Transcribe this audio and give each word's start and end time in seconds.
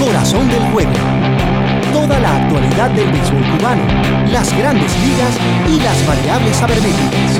Corazón 0.00 0.48
del 0.48 0.62
Juego. 0.72 0.92
Toda 1.92 2.18
la 2.20 2.36
actualidad 2.36 2.90
del 2.92 3.12
béisbol 3.12 3.42
cubano, 3.42 3.82
las 4.32 4.56
grandes 4.56 4.90
ligas 5.06 5.38
y 5.68 5.78
las 5.78 6.06
variables 6.06 6.56
sabermétricas. 6.56 7.38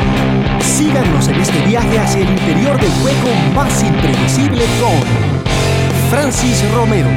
Síganos 0.60 1.28
en 1.28 1.36
este 1.36 1.58
viaje 1.66 1.98
hacia 1.98 2.20
el 2.20 2.28
interior 2.28 2.78
del 2.78 2.90
juego 3.00 3.28
más 3.54 3.82
impredecible 3.82 4.62
con 4.78 4.92
Francis 6.10 6.62
Romero. 6.74 7.08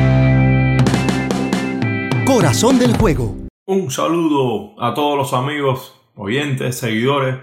Corazón 2.25 2.79
del 2.79 2.95
Juego. 2.95 3.35
Un 3.65 3.91
saludo 3.91 4.81
a 4.81 4.93
todos 4.93 5.17
los 5.17 5.33
amigos, 5.33 5.93
oyentes, 6.15 6.77
seguidores 6.77 7.39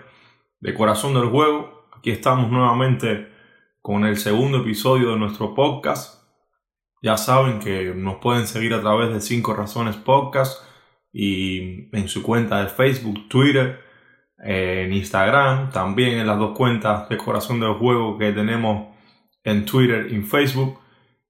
de 0.61 0.73
Corazón 0.73 1.12
del 1.12 1.29
Juego. 1.29 1.85
Aquí 1.93 2.11
estamos 2.11 2.51
nuevamente 2.51 3.29
con 3.82 4.07
el 4.07 4.17
segundo 4.17 4.59
episodio 4.59 5.11
de 5.11 5.17
nuestro 5.19 5.55
podcast 5.55 6.20
ya 7.03 7.17
saben 7.17 7.59
que 7.59 7.93
nos 7.95 8.16
pueden 8.16 8.46
seguir 8.46 8.75
a 8.75 8.80
través 8.80 9.12
de 9.12 9.21
5 9.21 9.55
Razones 9.55 9.97
Podcast 9.97 10.62
y 11.12 11.95
en 11.97 12.09
su 12.09 12.23
cuenta 12.23 12.62
de 12.62 12.69
Facebook, 12.69 13.29
Twitter, 13.29 13.80
en 14.38 14.92
Instagram, 14.92 15.70
también 15.70 16.19
en 16.19 16.27
las 16.27 16.39
dos 16.39 16.56
cuentas 16.56 17.09
de 17.09 17.16
Corazón 17.16 17.61
del 17.61 17.75
Juego 17.75 18.16
que 18.19 18.33
tenemos 18.33 18.89
en 19.45 19.65
Twitter 19.65 20.09
y 20.11 20.15
en 20.15 20.27
Facebook. 20.27 20.78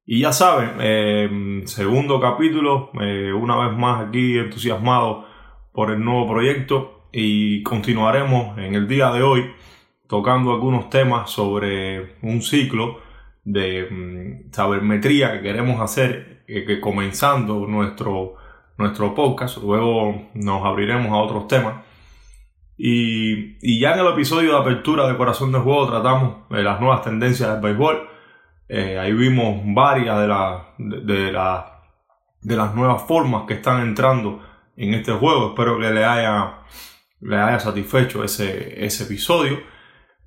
Y 0.05 0.21
ya 0.21 0.33
saben, 0.33 0.73
eh, 0.81 1.63
segundo 1.67 2.21
capítulo, 2.21 2.91
eh, 3.01 3.33
una 3.33 3.57
vez 3.57 3.77
más 3.79 4.09
aquí 4.09 4.39
entusiasmado 4.39 5.27
por 5.73 5.91
el 5.91 6.05
nuevo 6.05 6.29
proyecto 6.29 7.09
y 7.13 7.63
continuaremos 7.63 8.59
en 8.59 8.75
el 8.75 8.89
día 8.89 9.11
de 9.13 9.23
hoy 9.23 9.51
tocando 10.09 10.53
algunos 10.53 10.91
temas 10.91 11.31
sobre 11.31 12.17
un 12.23 12.43
ciclo 12.43 12.99
de 13.45 13.89
mm, 13.91 14.53
sabermetría 14.53 15.33
que 15.33 15.43
queremos 15.43 15.81
hacer, 15.81 16.43
eh, 16.47 16.65
que 16.65 16.81
comenzando 16.81 17.67
nuestro, 17.67 18.35
nuestro 18.77 19.15
podcast, 19.15 19.59
luego 19.59 20.29
nos 20.35 20.65
abriremos 20.65 21.13
a 21.13 21.17
otros 21.17 21.49
temas. 21.49 21.85
Y, 22.77 23.59
y, 23.61 23.79
ya 23.79 23.93
en 23.93 24.01
el 24.01 24.07
episodio 24.07 24.53
de 24.53 24.59
apertura 24.59 25.07
de 25.07 25.17
Corazón 25.17 25.53
del 25.53 25.61
Juego 25.61 25.91
tratamos 25.91 26.49
de 26.49 26.63
las 26.63 26.81
nuevas 26.81 27.03
tendencias 27.03 27.51
del 27.51 27.61
béisbol. 27.61 28.09
Eh, 28.69 28.99
ahí 28.99 29.13
vimos 29.13 29.61
varias 29.75 30.19
de, 30.19 30.27
de, 30.79 31.01
de, 31.03 31.33
de, 32.41 32.57
las 32.57 32.75
nuevas 32.75 33.03
formas 33.03 33.43
que 33.47 33.55
están 33.55 33.83
entrando 33.83 34.41
en 34.77 34.95
este 34.95 35.13
juego. 35.13 35.49
Espero 35.49 35.79
que 35.79 35.91
le 35.91 36.05
haya, 36.05 36.61
le 37.21 37.37
haya 37.37 37.61
satisfecho 37.61 38.25
ese, 38.25 38.83
ese 38.83 39.05
episodio. 39.05 39.59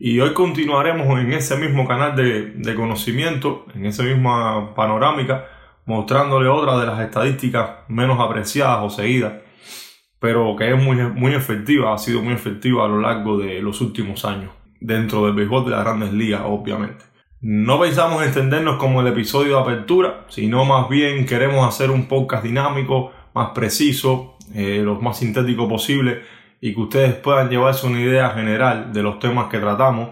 Y 0.05 0.19
hoy 0.19 0.33
continuaremos 0.33 1.17
en 1.17 1.31
ese 1.31 1.55
mismo 1.55 1.87
canal 1.87 2.13
de, 2.13 2.75
conocimiento, 2.75 3.65
en 3.73 3.85
esa 3.85 4.03
misma 4.03 4.75
panorámica, 4.75 5.45
mostrándole 5.85 6.49
otra 6.49 6.77
de 6.77 6.87
las 6.87 6.99
estadísticas 6.99 7.69
menos 7.87 8.19
apreciadas 8.19 8.79
o 8.83 8.89
seguidas, 8.89 9.35
pero 10.19 10.57
que 10.57 10.73
es 10.73 10.83
muy, 10.83 10.97
muy 10.97 11.33
efectiva, 11.33 11.93
ha 11.93 11.97
sido 11.97 12.21
muy 12.21 12.33
efectiva 12.33 12.83
a 12.83 12.89
lo 12.89 12.99
largo 12.99 13.37
de 13.37 13.61
los 13.61 13.79
últimos 13.79 14.25
años, 14.25 14.51
dentro 14.81 15.23
del 15.23 15.35
béisbol 15.35 15.63
de 15.63 15.71
las 15.71 15.85
grandes 15.85 16.11
ligas, 16.11 16.41
obviamente. 16.43 17.05
No 17.39 17.79
pensamos 17.79 18.25
extendernos 18.25 18.75
como 18.75 18.99
el 18.99 19.07
episodio 19.07 19.55
de 19.55 19.61
apertura, 19.61 20.25
sino 20.27 20.65
más 20.65 20.89
bien 20.89 21.25
queremos 21.25 21.65
hacer 21.65 21.91
un 21.91 22.09
podcast 22.09 22.43
dinámico, 22.43 23.13
más 23.33 23.51
preciso, 23.51 24.35
eh, 24.53 24.81
lo 24.83 24.99
más 24.99 25.19
sintético 25.19 25.69
posible 25.69 26.42
y 26.65 26.73
que 26.73 26.79
ustedes 26.79 27.15
puedan 27.15 27.49
llevarse 27.49 27.85
una 27.85 27.99
idea 27.99 28.29
general 28.29 28.93
de 28.93 29.03
los 29.03 29.19
temas 29.19 29.47
que 29.47 29.59
tratamos. 29.59 30.11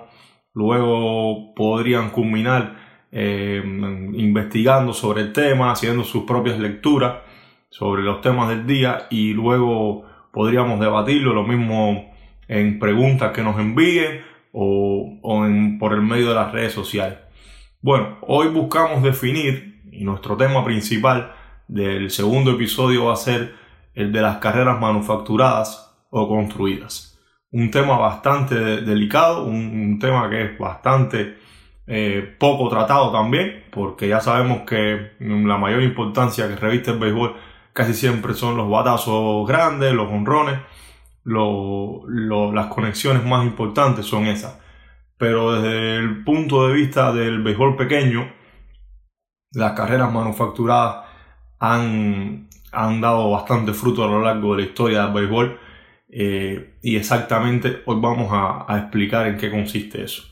Luego 0.54 1.56
podrían 1.56 2.10
culminar 2.10 2.76
eh, 3.10 3.62
investigando 3.64 4.92
sobre 4.92 5.22
el 5.22 5.32
tema, 5.32 5.72
haciendo 5.72 6.04
sus 6.04 6.24
propias 6.24 6.60
lecturas 6.60 7.20
sobre 7.70 8.04
los 8.04 8.20
temas 8.20 8.50
del 8.50 8.68
día 8.68 9.08
y 9.10 9.32
luego 9.32 10.04
podríamos 10.34 10.82
debatirlo, 10.82 11.34
lo 11.34 11.46
mismo 11.46 12.12
en 12.50 12.80
preguntas 12.80 13.32
que 13.32 13.44
nos 13.44 13.58
envíen 13.58 14.20
o, 14.52 15.22
por 15.80 15.94
el 15.94 16.02
medio 16.02 16.28
de 16.28 16.36
las 16.36 16.52
redes 16.52 16.74
sociales. 16.74 17.18
Bueno, 17.82 18.18
hoy 18.24 18.50
buscamos 18.50 19.02
definir 19.04 19.84
y 19.90 20.04
nuestro 20.04 20.36
tema 20.36 20.66
principal 20.66 21.32
del 21.70 22.12
segundo 22.12 22.52
episodio 22.52 23.06
va 23.06 23.14
a 23.14 23.16
ser 23.16 23.56
el 23.94 24.12
de 24.12 24.22
las 24.22 24.40
carreras 24.40 24.82
manufacturadas 24.82 25.91
o 26.12 26.28
construidas. 26.28 27.20
Un 27.52 27.72
tema 27.72 27.98
bastante 27.98 28.56
delicado, 28.56 29.46
un, 29.46 29.98
tema 30.00 30.30
que 30.30 30.44
es 30.44 30.58
bastante 30.60 31.38
eh, 31.88 32.36
poco 32.40 32.70
tratado 32.70 33.12
también, 33.12 33.66
porque 33.72 34.08
ya 34.08 34.22
sabemos 34.22 34.62
que 34.62 35.14
la 35.20 35.58
mayor 35.58 35.82
importancia 35.82 36.48
que 36.48 36.56
reviste 36.56 36.92
el 36.92 37.00
béisbol 37.00 37.36
casi 37.74 37.94
siempre 37.94 38.34
son 38.34 38.56
los 38.56 38.70
batazos 38.70 39.48
grandes, 39.48 39.94
los 39.94 40.10
honrones, 40.10 40.60
las 41.24 42.68
conexiones 42.68 43.26
más 43.26 43.46
importantes 43.46 44.06
son 44.06 44.28
esas. 44.28 44.60
Pero 45.18 45.54
desde 45.54 45.98
el 45.98 46.24
punto 46.24 46.68
de 46.68 46.74
vista 46.74 47.14
del 47.14 47.42
béisbol 47.44 47.76
pequeño, 47.76 48.32
las 49.52 49.74
carreras 49.74 50.12
manufacturadas 50.12 51.06
han, 51.60 52.50
han 52.72 53.02
dado 53.02 53.30
bastante 53.32 53.74
fruto 53.74 54.04
a 54.04 54.08
lo 54.08 54.22
largo 54.22 54.56
de 54.56 54.64
la 54.64 54.68
historia 54.68 55.04
del 55.04 55.14
béisbol 55.14 55.60
eh, 56.12 56.76
y 56.82 56.98
exactamente 56.98 57.82
hoy 57.86 57.98
vamos 58.02 58.30
a, 58.32 58.78
explicar 58.78 59.28
en 59.28 59.38
qué 59.38 59.50
consiste 59.50 60.04
eso. 60.04 60.24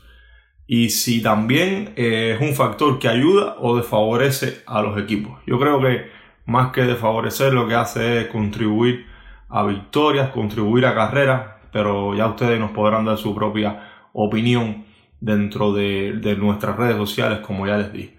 Y 0.66 0.90
si 0.90 1.22
también 1.22 1.94
eh, 1.96 2.36
es 2.36 2.40
un 2.48 2.54
factor 2.54 2.98
que 2.98 3.08
ayuda 3.08 3.56
o 3.58 3.76
desfavorece 3.76 4.62
a 4.66 4.82
los 4.82 4.98
equipos. 4.98 5.40
Yo 5.46 5.58
creo 5.58 5.80
que 5.80 6.10
más 6.46 6.72
que 6.72 6.82
desfavorecer 6.82 7.52
lo 7.52 7.66
que 7.66 7.74
hace 7.74 8.20
es 8.20 8.26
contribuir 8.28 9.06
a 9.48 9.64
victorias, 9.64 10.30
contribuir 10.30 10.86
a 10.86 10.94
carreras, 10.94 11.54
pero 11.72 12.14
ya 12.14 12.26
ustedes 12.26 12.60
nos 12.60 12.70
podrán 12.70 13.04
dar 13.04 13.18
su 13.18 13.34
propia 13.34 14.08
opinión 14.12 14.84
dentro 15.20 15.72
de, 15.72 16.36
nuestras 16.38 16.76
redes 16.76 16.96
sociales, 16.96 17.40
como 17.40 17.66
ya 17.66 17.76
les 17.76 17.92
dije. 17.92 18.18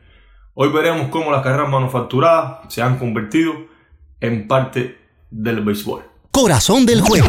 Hoy 0.54 0.70
veremos 0.70 1.08
cómo 1.08 1.32
las 1.32 1.42
carreras 1.42 1.70
manufacturadas 1.70 2.74
se 2.74 2.82
han 2.82 2.98
convertido 2.98 3.54
en 4.20 4.48
parte 4.48 4.98
del 5.30 5.62
béisbol. 5.62 6.11
Corazón 6.32 6.86
del 6.86 7.02
juego. 7.02 7.28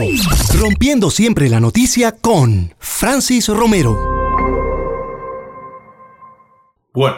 Rompiendo 0.61 1.11
siempre 1.11 1.49
la 1.49 1.59
noticia 1.59 2.13
con 2.13 2.73
Francis 2.79 3.49
Romero. 3.49 3.99
Bueno, 6.95 7.17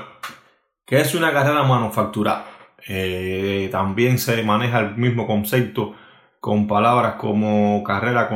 ¿qué 0.86 1.02
es 1.02 1.14
una 1.14 1.30
carrera 1.30 1.62
manufacturada? 1.64 2.46
Eh, 2.88 3.68
también 3.70 4.18
se 4.18 4.42
maneja 4.42 4.80
el 4.80 4.96
mismo 4.96 5.26
concepto 5.26 5.94
con 6.40 6.66
palabras 6.66 7.16
como 7.16 7.84
carrera 7.84 8.30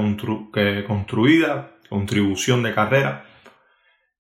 construida, 0.87 1.71
contribución 1.89 2.63
de 2.63 2.75
carrera. 2.75 3.25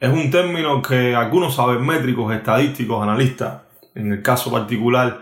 Es 0.00 0.10
un 0.10 0.30
término 0.30 0.80
que 0.80 1.14
algunos 1.14 1.56
sabermétricos, 1.56 2.34
estadísticos, 2.34 3.02
analistas, 3.02 3.62
en 3.94 4.10
el 4.12 4.22
caso 4.22 4.50
particular 4.50 5.20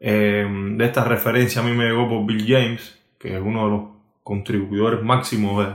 eh, 0.00 0.44
de 0.48 0.84
esta 0.84 1.04
referencia 1.04 1.62
a 1.62 1.64
mí 1.64 1.70
me 1.70 1.84
llegó 1.84 2.08
por 2.08 2.26
Bill 2.26 2.44
James, 2.46 3.03
que 3.24 3.34
es 3.34 3.42
uno 3.42 3.64
de 3.64 3.70
los 3.70 3.82
contribuidores 4.22 5.02
máximos 5.02 5.66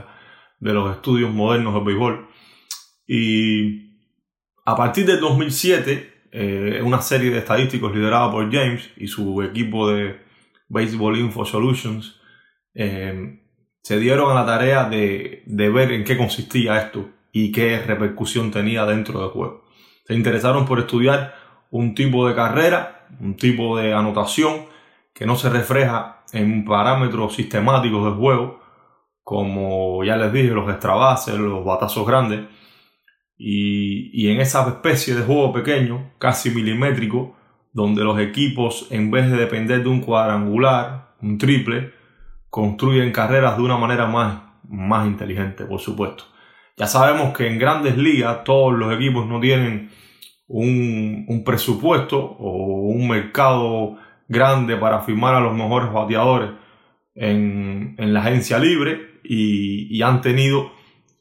de, 0.60 0.72
los 0.72 0.94
estudios 0.94 1.34
modernos 1.34 1.74
del 1.74 1.82
béisbol. 1.82 2.28
Y 3.08 3.96
a 4.64 4.76
partir 4.76 5.04
del 5.04 5.18
2007, 5.18 6.28
eh, 6.30 6.80
una 6.84 7.02
serie 7.02 7.32
de 7.32 7.38
estadísticos 7.38 7.92
liderada 7.92 8.30
por 8.30 8.52
James 8.52 8.88
y 8.96 9.08
su 9.08 9.42
equipo 9.42 9.90
de 9.90 10.20
Baseball 10.68 11.18
Info 11.18 11.44
Solutions 11.44 12.20
eh, 12.72 13.40
se 13.82 13.98
dieron 13.98 14.30
a 14.30 14.34
la 14.34 14.46
tarea 14.46 14.88
de, 14.88 15.42
de 15.44 15.70
ver 15.70 15.90
en 15.90 16.04
qué 16.04 16.16
consistía 16.16 16.80
esto 16.80 17.10
y 17.32 17.50
qué 17.50 17.80
repercusión 17.80 18.52
tenía 18.52 18.86
dentro 18.86 19.20
del 19.22 19.30
juego. 19.30 19.64
Se 20.06 20.14
interesaron 20.14 20.66
por 20.66 20.78
estudiar 20.78 21.34
un 21.72 21.96
tipo 21.96 22.28
de 22.28 22.36
carrera, 22.36 23.08
un 23.18 23.34
tipo 23.34 23.76
de 23.76 23.92
anotación 23.92 24.66
que 25.14 25.26
no 25.26 25.36
se 25.36 25.50
refleja 25.50 26.24
en 26.32 26.64
parámetros 26.64 27.34
sistemáticos 27.34 28.04
del 28.04 28.14
juego, 28.14 28.60
como 29.22 30.02
ya 30.04 30.16
les 30.16 30.32
dije, 30.32 30.48
los 30.48 30.68
extrabases, 30.70 31.36
los 31.36 31.64
batazos 31.64 32.06
grandes, 32.06 32.46
y, 33.42 34.28
en 34.28 34.40
esa 34.40 34.68
especie 34.68 35.14
de 35.14 35.22
juego 35.22 35.52
pequeño, 35.52 36.12
casi 36.18 36.50
milimétrico, 36.50 37.36
donde 37.72 38.04
los 38.04 38.20
equipos, 38.20 38.86
en 38.90 39.10
vez 39.10 39.30
de 39.30 39.38
depender 39.38 39.82
de 39.82 39.88
un 39.88 40.00
cuadrangular, 40.00 41.14
un 41.22 41.38
triple, 41.38 41.92
construyen 42.50 43.12
carreras 43.12 43.56
de 43.56 43.62
una 43.62 43.78
manera 43.78 44.06
más, 44.06 44.42
más 44.68 45.06
inteligente, 45.06 45.64
por 45.64 45.80
supuesto. 45.80 46.24
Ya 46.76 46.86
sabemos 46.86 47.34
que 47.34 47.46
en 47.46 47.58
grandes 47.58 47.96
ligas 47.96 48.44
todos 48.44 48.74
los 48.74 48.92
equipos 48.92 49.26
no 49.26 49.40
tienen 49.40 49.90
un, 50.46 51.24
un 51.28 51.44
presupuesto 51.44 52.18
o 52.18 52.90
un 52.90 53.08
mercado 53.08 53.96
grande 54.30 54.76
para 54.76 55.00
firmar 55.00 55.34
a 55.34 55.40
los 55.40 55.52
mejores 55.54 55.92
bateadores 55.92 56.50
en, 57.14 57.96
la 57.98 58.20
agencia 58.20 58.58
libre 58.58 59.20
y, 59.24 60.00
han 60.02 60.22
tenido 60.22 60.72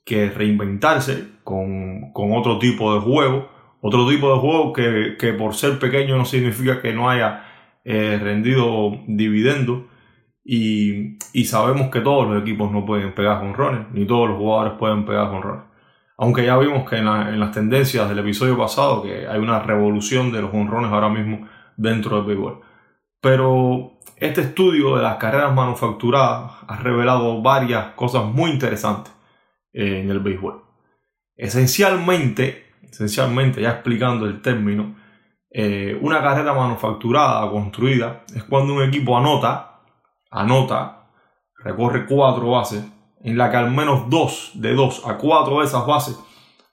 que 0.06 0.30
reinventarse 0.30 1.28
con, 1.44 2.12
otro 2.14 2.60
tipo 2.60 2.94
de 2.94 3.02
juego. 3.02 3.50
Otro 3.82 4.08
tipo 4.08 4.32
de 4.34 4.40
juego 4.40 4.74
que, 4.74 5.34
por 5.34 5.56
ser 5.56 5.80
pequeño 5.80 6.18
no 6.18 6.26
significa 6.26 6.82
que 6.82 6.94
no 6.94 7.10
haya 7.10 7.44
eh, 7.84 8.20
rendido 8.22 8.92
dividendo 9.08 9.88
y, 10.46 11.18
sabemos 11.46 11.90
que 11.90 12.02
todos 12.02 12.28
los 12.28 12.42
equipos 12.42 12.72
no 12.72 12.86
pueden 12.86 13.14
pegar 13.14 13.40
jonrones, 13.40 13.88
ni 13.92 14.06
todos 14.06 14.30
los 14.30 14.38
jugadores 14.38 14.74
pueden 14.78 15.06
pegar 15.06 15.30
jonrones. 15.30 15.66
Aunque 16.18 16.46
ya 16.46 16.58
vimos 16.58 16.88
que 16.88 16.98
en, 16.98 17.40
las 17.40 17.52
tendencias 17.52 18.08
del 18.08 18.20
episodio 18.20 18.58
pasado 18.58 19.02
que 19.02 19.28
hay 19.28 19.40
una 19.40 19.60
revolución 19.60 20.32
de 20.32 20.42
los 20.42 20.52
jonrones 20.52 20.92
ahora 20.92 21.10
mismo 21.10 21.48
dentro 21.76 22.18
del 22.18 22.26
béisbol. 22.26 22.69
Pero 23.22 24.00
este 24.16 24.42
estudio 24.42 24.96
de 24.96 25.04
las 25.04 25.18
carreras 25.18 25.54
manufacturadas 25.54 26.52
ha 26.68 26.76
revelado 26.78 27.42
varias 27.42 27.94
cosas 27.96 28.26
muy 28.26 28.52
interesantes 28.52 29.14
en 29.74 30.10
el 30.10 30.20
béisbol. 30.20 30.64
Esencialmente, 31.36 32.74
esencialmente 32.82 33.62
ya 33.62 33.72
explicando 33.72 34.26
el 34.26 34.42
término, 34.42 34.96
eh, 35.52 35.98
una 36.02 36.22
carrera 36.22 36.54
manufacturada 36.54 37.50
construida 37.50 38.24
es 38.36 38.44
cuando 38.44 38.74
un 38.74 38.84
equipo 38.84 39.18
anota, 39.18 39.82
anota, 40.30 41.10
recorre 41.58 42.06
cuatro 42.06 42.52
bases, 42.52 42.86
en 43.22 43.38
la 43.38 43.50
que 43.50 43.58
al 43.58 43.72
menos 43.72 44.10
dos 44.10 44.52
de 44.54 44.74
dos 44.74 45.06
a 45.08 45.18
cuatro 45.18 45.60
de 45.60 45.66
esas 45.66 45.86
bases 45.86 46.20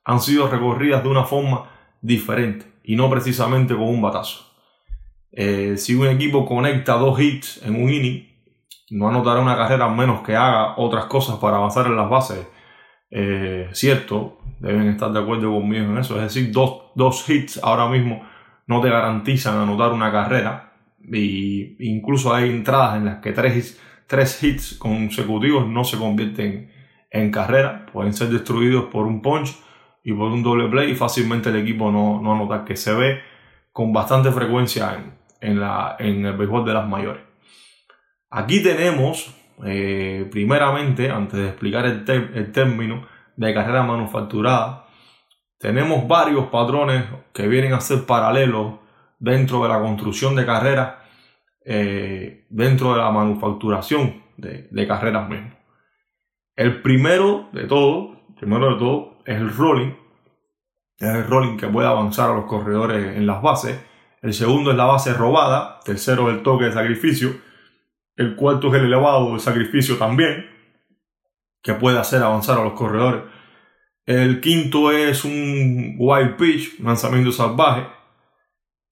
han 0.05 0.21
sido 0.21 0.49
recorridas 0.49 1.03
de 1.03 1.09
una 1.09 1.25
forma 1.25 1.71
diferente 2.01 2.73
y 2.85 2.97
no 2.97 3.09
precisamente 3.11 3.75
con 3.75 3.89
un 3.89 4.03
batazo. 4.03 4.46
Eh, 5.33 5.77
si 5.77 5.95
un 5.95 6.07
equipo 6.07 6.47
conecta 6.47 6.95
dos 6.95 7.21
hits 7.21 7.63
en 7.65 7.77
un 7.83 7.91
inning, 7.91 8.27
no 8.91 9.09
anotará 9.09 9.41
una 9.41 9.57
carrera 9.57 9.89
menos 9.89 10.23
que 10.23 10.37
haga 10.37 10.77
otras 10.77 11.07
cosas 11.07 11.37
para 11.37 11.57
avanzar 11.57 11.87
en 11.87 11.97
las 11.97 12.09
bases. 12.09 12.47
Eh, 13.11 13.69
cierto, 13.73 14.39
deben 14.61 14.89
estar 14.89 15.13
de 15.13 15.21
acuerdo 15.21 15.53
conmigo 15.53 15.85
en 15.85 15.99
eso. 15.99 16.17
Es 16.17 16.35
decir, 16.35 16.53
dos, 16.53 16.93
dos 16.95 17.29
hits 17.29 17.61
ahora 17.63 17.89
mismo 17.89 18.23
no 18.67 18.81
te 18.81 18.89
garantizan 18.89 19.59
anotar 19.59 19.93
una 19.93 20.13
carrera. 20.13 20.73
Y 21.13 21.77
incluso 21.89 22.35
hay 22.35 22.51
entradas 22.51 22.97
en 22.97 23.05
las 23.05 23.19
que 23.19 23.33
tres, 23.33 23.81
tres 24.07 24.43
hits 24.43 24.75
consecutivos 24.75 25.69
no 25.69 25.85
se 25.85 25.99
convierten 25.99 26.71
en 27.11 27.31
carrera. 27.31 27.87
Pueden 27.93 28.13
ser 28.13 28.29
destruidos 28.29 28.87
por 28.87 29.07
un 29.07 29.23
punch 29.23 29.57
y 30.03 30.13
por 30.13 30.31
un 30.31 30.43
doble 30.43 30.69
play 30.69 30.93
y 30.93 30.95
fácilmente 30.95 31.51
el 31.51 31.57
equipo 31.57 31.91
no, 31.91 32.21
no 32.23 32.35
anota, 32.35 32.65
que 32.65 32.77
se 32.77 32.95
ve 32.95 33.21
con 33.77 33.93
bastante 33.93 34.33
frecuencia 34.33 34.95
en, 34.95 35.13
en, 35.51 35.61
la, 35.61 35.97
en 35.99 36.25
el 36.25 36.35
béisbol 36.35 36.65
de 36.65 36.73
las 36.73 36.89
mayores. 36.89 37.21
Aquí 38.31 38.63
tenemos, 38.63 39.37
eh, 39.67 40.27
primeramente, 40.31 41.11
antes 41.11 41.39
de 41.39 41.49
explicar 41.49 41.85
el, 41.85 42.03
término 42.53 43.07
de 43.37 43.53
carrera 43.53 43.83
manufacturada, 43.83 44.87
tenemos 45.59 46.09
varios 46.09 46.47
patrones 46.47 47.05
que 47.35 47.49
vienen 47.49 47.75
a 47.75 47.81
ser 47.83 48.07
paralelos 48.07 48.77
dentro 49.19 49.63
de 49.63 49.69
la 49.69 49.79
construcción 49.79 50.35
de 50.37 50.47
carreras, 50.47 50.95
eh, 51.63 52.47
dentro 52.49 52.95
de 52.95 53.01
la 53.03 53.11
manufacturación 53.11 54.23
de, 54.39 54.87
carreras 54.89 55.29
mismo. 55.29 55.51
El 56.55 56.81
primero 56.81 57.51
de 57.53 57.65
todo, 57.65 58.23
primero 58.41 58.73
de 58.73 58.79
todo, 58.79 59.19
es 59.27 59.37
el 59.37 59.55
rolling. 59.55 60.06
Es 60.99 61.09
el 61.09 61.27
rolling 61.27 61.57
que 61.57 61.67
puede 61.67 61.89
avanzar 61.89 62.31
a 62.31 62.35
los 62.35 62.47
corredores 62.47 63.17
en 63.17 63.27
las 63.27 63.43
bases. 63.43 63.79
El 64.23 64.33
segundo 64.35 64.71
es 64.71 64.77
la 64.77 64.87
base 64.87 65.13
robada. 65.13 65.81
Tercero 65.85 66.31
el 66.31 66.43
toque 66.43 66.67
de 66.67 66.73
sacrificio. 66.73 67.37
El 68.17 68.35
cuarto 68.35 68.69
es 68.69 68.75
el 68.75 68.87
elevado 68.87 69.35
de 69.35 69.41
sacrificio 69.41 69.99
también, 69.99 70.47
que 71.63 71.75
puede 71.75 71.99
hacer 71.99 72.23
avanzar 72.23 72.59
a 72.59 72.65
los 72.65 72.73
corredores 72.73 73.23
el 74.07 74.41
quinto 74.41 74.93
es 74.93 75.25
un 75.25 75.97
wild 75.99 76.37
pitch, 76.37 76.79
lanzamiento 76.79 77.33
salvaje, 77.33 77.89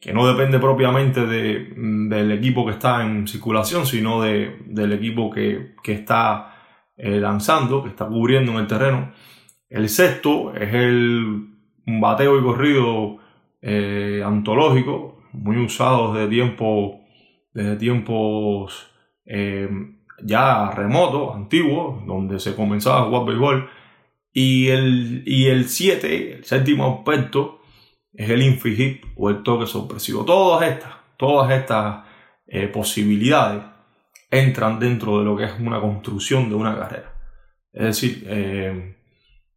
que 0.01 0.13
no 0.13 0.27
depende 0.27 0.59
propiamente 0.59 1.25
de, 1.25 1.73
del 1.77 2.33
equipo 2.33 2.67
que 2.67 2.73
está 2.73 3.03
en 3.05 3.29
circulación, 3.29 3.87
sino 3.87 4.21
de, 4.21 4.59
del 4.67 4.93
equipo 4.93 5.31
que, 5.31 5.77
está 5.85 6.57
eh, 6.97 7.21
lanzando, 7.21 7.85
que 7.85 7.91
está 7.91 8.07
cubriendo 8.09 8.53
en 8.53 8.59
el 8.59 8.67
terreno. 8.67 9.13
El 9.69 9.89
sexto 9.89 10.53
es 10.53 10.75
el 10.75 11.54
bateo 11.87 12.39
y 12.39 12.43
corrido 12.43 13.19
eh, 13.63 14.23
antológico, 14.25 15.23
muy 15.33 15.57
usado 15.57 16.15
desde, 16.15 16.29
tiempo, 16.29 17.01
desde 17.53 17.77
tiempos 17.77 18.91
eh, 19.27 19.69
ya 20.23 20.71
remotos, 20.71 21.35
antiguos, 21.35 22.07
donde 22.07 22.39
se 22.39 22.55
comenzaba 22.55 23.01
a 23.01 23.05
jugar 23.05 23.27
béisbol 23.27 23.71
y 24.33 24.69
el, 24.69 25.23
y 25.27 25.47
el 25.47 25.69
7, 25.69 26.35
el 26.35 26.45
séptimo 26.45 26.99
aspecto, 26.99 27.61
es 28.13 28.31
el 28.31 28.43
infligir 28.43 29.01
o 29.17 29.31
el 29.31 29.43
toque 29.43 29.67
sorpresivo. 29.67 30.25
Todas 30.25 30.69
estas, 30.69 30.93
todas 31.17 31.51
estas 31.51 32.05
eh, 32.47 32.69
posibilidades 32.69 33.63
entran 34.31 34.79
dentro 34.79 35.19
de 35.19 35.25
lo 35.25 35.37
que 35.37 35.45
es 35.45 35.59
una 35.59 35.81
construcción 35.81 36.49
de 36.49 36.55
una 36.55 36.77
carrera. 36.77 37.13
Es 37.73 37.85
decir, 37.85 38.25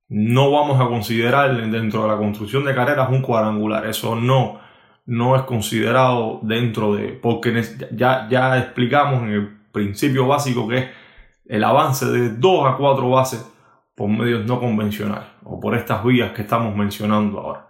no 0.09 0.51
vamos 0.51 0.80
a 0.80 0.88
considerar 0.88 1.56
dentro 1.69 2.04
de 2.04 2.07
la 2.07 2.18
construcción 2.18 2.63
de 2.63 2.74
carreras 2.74 3.09
un 3.09 3.21
cuadrangular. 3.21 3.86
Eso 3.86 4.15
no, 4.15 4.59
no 5.06 5.36
es 5.36 5.42
considerado 5.44 6.39
dentro 6.44 6.95
de... 6.95 7.09
Porque 7.09 7.62
ya, 7.92 8.27
ya 8.30 8.57
explicamos 8.57 9.24
en 9.24 9.30
el 9.30 9.57
principio 9.71 10.27
básico 10.27 10.68
que 10.68 10.77
es 10.77 10.89
el 11.45 11.63
avance 11.63 12.06
de 12.06 12.30
2 12.30 12.68
a 12.68 12.77
4 12.77 13.09
bases 13.09 13.54
por 13.95 14.09
medios 14.09 14.45
no 14.45 14.59
convencionales 14.59 15.27
o 15.44 15.59
por 15.59 15.75
estas 15.75 16.04
vías 16.04 16.31
que 16.31 16.44
estamos 16.44 16.75
mencionando 16.75 17.39
ahora. 17.39 17.68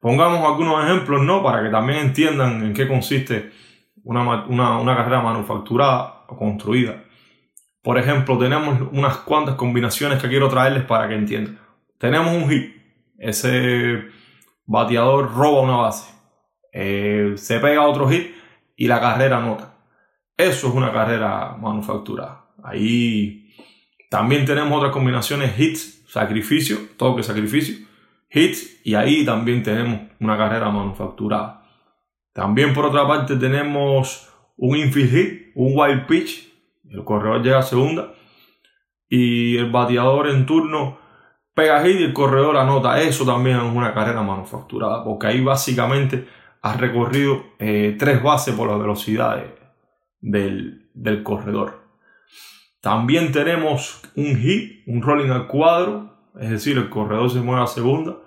Pongamos 0.00 0.40
algunos 0.46 0.84
ejemplos, 0.84 1.22
¿no? 1.22 1.42
Para 1.42 1.62
que 1.62 1.70
también 1.70 1.98
entiendan 1.98 2.62
en 2.62 2.72
qué 2.72 2.86
consiste 2.86 3.50
una, 4.04 4.44
una 4.46 4.96
carrera 4.96 5.20
manufacturada 5.20 6.24
o 6.28 6.36
construida. 6.36 7.02
Por 7.82 7.98
ejemplo, 7.98 8.38
tenemos 8.38 8.80
unas 8.92 9.18
cuantas 9.18 9.56
combinaciones 9.56 10.20
que 10.20 10.28
quiero 10.28 10.48
traerles 10.48 10.84
para 10.84 11.08
que 11.08 11.14
entiendan. 11.14 11.65
Tenemos 11.98 12.34
un 12.34 12.48
hit. 12.48 12.76
Ese 13.18 14.04
bateador 14.66 15.34
roba 15.34 15.62
una 15.62 15.76
base. 15.76 16.12
Eh, 16.72 17.32
se 17.36 17.58
pega 17.60 17.86
otro 17.86 18.08
hit 18.08 18.34
y 18.76 18.86
la 18.86 19.00
carrera 19.00 19.40
nota. 19.40 19.74
Eso 20.36 20.68
es 20.68 20.74
una 20.74 20.92
carrera 20.92 21.56
manufacturada. 21.58 22.46
Ahí 22.62 23.54
también 24.10 24.44
tenemos 24.44 24.76
otras 24.76 24.92
combinaciones 24.92 25.58
hits, 25.58 26.04
sacrificio, 26.08 26.78
toque, 26.96 27.22
sacrificio, 27.22 27.86
hits 28.30 28.80
y 28.84 28.94
ahí 28.94 29.24
también 29.24 29.62
tenemos 29.62 30.00
una 30.20 30.36
carrera 30.36 30.70
manufacturada. 30.70 31.62
También 32.32 32.74
por 32.74 32.84
otra 32.84 33.06
parte 33.06 33.36
tenemos 33.36 34.30
un 34.56 34.76
infield 34.76 35.10
hit, 35.10 35.52
un 35.54 35.72
wild 35.74 36.06
pitch, 36.06 36.52
el 36.90 37.02
corredor 37.02 37.42
llega 37.42 37.58
a 37.58 37.62
segunda 37.62 38.12
y 39.08 39.56
el 39.56 39.70
bateador 39.70 40.28
en 40.28 40.44
turno 40.46 40.98
pega 41.56 41.82
hit 41.82 41.98
y 42.00 42.04
el 42.04 42.12
corredor 42.12 42.56
anota. 42.58 43.00
Eso 43.00 43.24
también 43.24 43.56
es 43.56 43.62
una 43.62 43.94
carrera 43.94 44.22
manufacturada 44.22 45.02
porque 45.02 45.26
ahí 45.26 45.40
básicamente 45.40 46.28
ha 46.60 46.76
recorrido 46.76 47.42
eh, 47.58 47.96
tres 47.98 48.22
bases 48.22 48.54
por 48.54 48.68
la 48.68 48.76
velocidad 48.76 49.42
del, 50.20 50.90
del 50.92 51.22
corredor. 51.22 51.82
También 52.80 53.32
tenemos 53.32 54.02
un 54.14 54.36
hit, 54.36 54.82
un 54.86 55.02
rolling 55.02 55.30
al 55.30 55.46
cuadro, 55.46 56.30
es 56.38 56.50
decir, 56.50 56.76
el 56.76 56.90
corredor 56.90 57.30
se 57.30 57.40
mueve 57.40 57.62
a 57.62 57.66
segunda, 57.66 58.18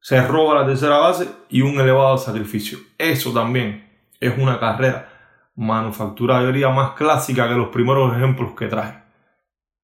se 0.00 0.26
roba 0.26 0.62
la 0.62 0.66
tercera 0.66 0.96
base 0.96 1.28
y 1.50 1.60
un 1.60 1.78
elevado 1.78 2.16
sacrificio. 2.16 2.78
Eso 2.96 3.32
también 3.32 3.88
es 4.18 4.36
una 4.38 4.58
carrera 4.58 5.08
manufacturada, 5.54 6.50
más 6.70 6.92
clásica 6.92 7.46
que 7.46 7.54
los 7.54 7.68
primeros 7.68 8.16
ejemplos 8.16 8.52
que 8.56 8.66
traje. 8.66 9.09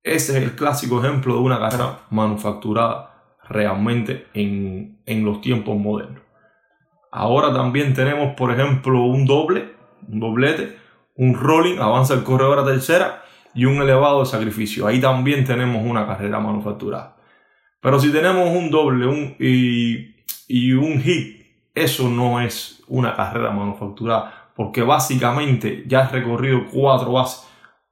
Ese 0.06 0.38
es 0.38 0.44
el 0.44 0.52
clásico 0.52 1.00
ejemplo 1.00 1.34
de 1.34 1.40
una 1.40 1.58
carrera 1.58 1.98
manufacturada 2.10 3.38
realmente 3.48 4.28
en, 4.34 5.00
en 5.04 5.24
los 5.24 5.40
tiempos 5.40 5.76
modernos. 5.76 6.22
Ahora 7.10 7.52
también 7.52 7.92
tenemos, 7.92 8.36
por 8.36 8.52
ejemplo, 8.52 9.02
un 9.02 9.26
doble, 9.26 9.74
un 10.06 10.20
doblete, 10.20 10.76
un 11.16 11.34
rolling, 11.34 11.78
avanza 11.80 12.14
el 12.14 12.22
corredor 12.22 12.60
a 12.60 12.64
tercera 12.64 13.24
y 13.52 13.64
un 13.64 13.82
elevado 13.82 14.24
sacrificio. 14.24 14.86
Ahí 14.86 15.00
también 15.00 15.44
tenemos 15.44 15.84
una 15.84 16.06
carrera 16.06 16.38
manufacturada. 16.38 17.16
Pero 17.80 17.98
si 17.98 18.12
tenemos 18.12 18.48
un 18.48 18.70
doble 18.70 19.08
un, 19.08 19.34
y, 19.40 20.72
un 20.72 21.00
hit, 21.02 21.46
eso 21.74 22.08
no 22.08 22.40
es 22.40 22.80
una 22.86 23.12
carrera 23.16 23.50
manufacturada, 23.50 24.52
porque 24.54 24.82
básicamente 24.82 25.82
ya 25.88 26.02
has 26.02 26.12
recorrido 26.12 26.60
cuatro 26.70 27.10
bases 27.10 27.44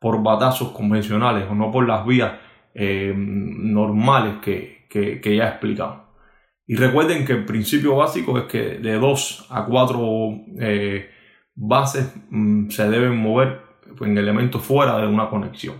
por 0.04 0.22
batazos 0.22 0.72
convencionales 0.72 1.46
o 1.50 1.54
no 1.54 1.70
por 1.72 1.88
las 1.88 2.04
vías 2.04 2.32
eh, 2.74 3.14
normales 3.16 4.34
que, 4.42 4.86
que, 4.86 5.34
ya 5.34 5.48
explicamos. 5.48 6.00
Y 6.66 6.74
recuerden 6.74 7.24
que 7.24 7.32
el 7.32 7.46
principio 7.46 7.96
básico 7.96 8.36
es 8.36 8.44
que 8.44 8.78
de 8.80 8.98
dos 8.98 9.46
a 9.48 9.64
cuatro 9.64 10.42
eh, 10.60 11.08
bases 11.54 12.14
mm, 12.28 12.68
se 12.68 12.90
deben 12.90 13.16
mover 13.16 13.62
en 14.02 14.18
elementos 14.18 14.60
fuera 14.60 14.98
de 14.98 15.06
una 15.06 15.30
conexión. 15.30 15.76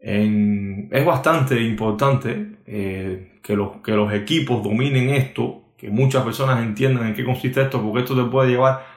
es 0.00 1.04
bastante 1.06 1.62
importante 1.62 2.56
eh, 2.66 3.38
que, 3.40 3.54
los, 3.54 3.76
que 3.84 3.92
los 3.92 4.12
equipos 4.12 4.64
dominen 4.64 5.10
esto, 5.10 5.74
que 5.78 5.90
muchas 5.90 6.24
personas 6.24 6.60
entiendan 6.60 7.06
en 7.06 7.14
qué 7.14 7.24
consiste 7.24 7.62
esto, 7.62 7.80
porque 7.80 8.00
esto 8.00 8.16
te 8.16 8.28
puede 8.28 8.50
llevar 8.50 8.91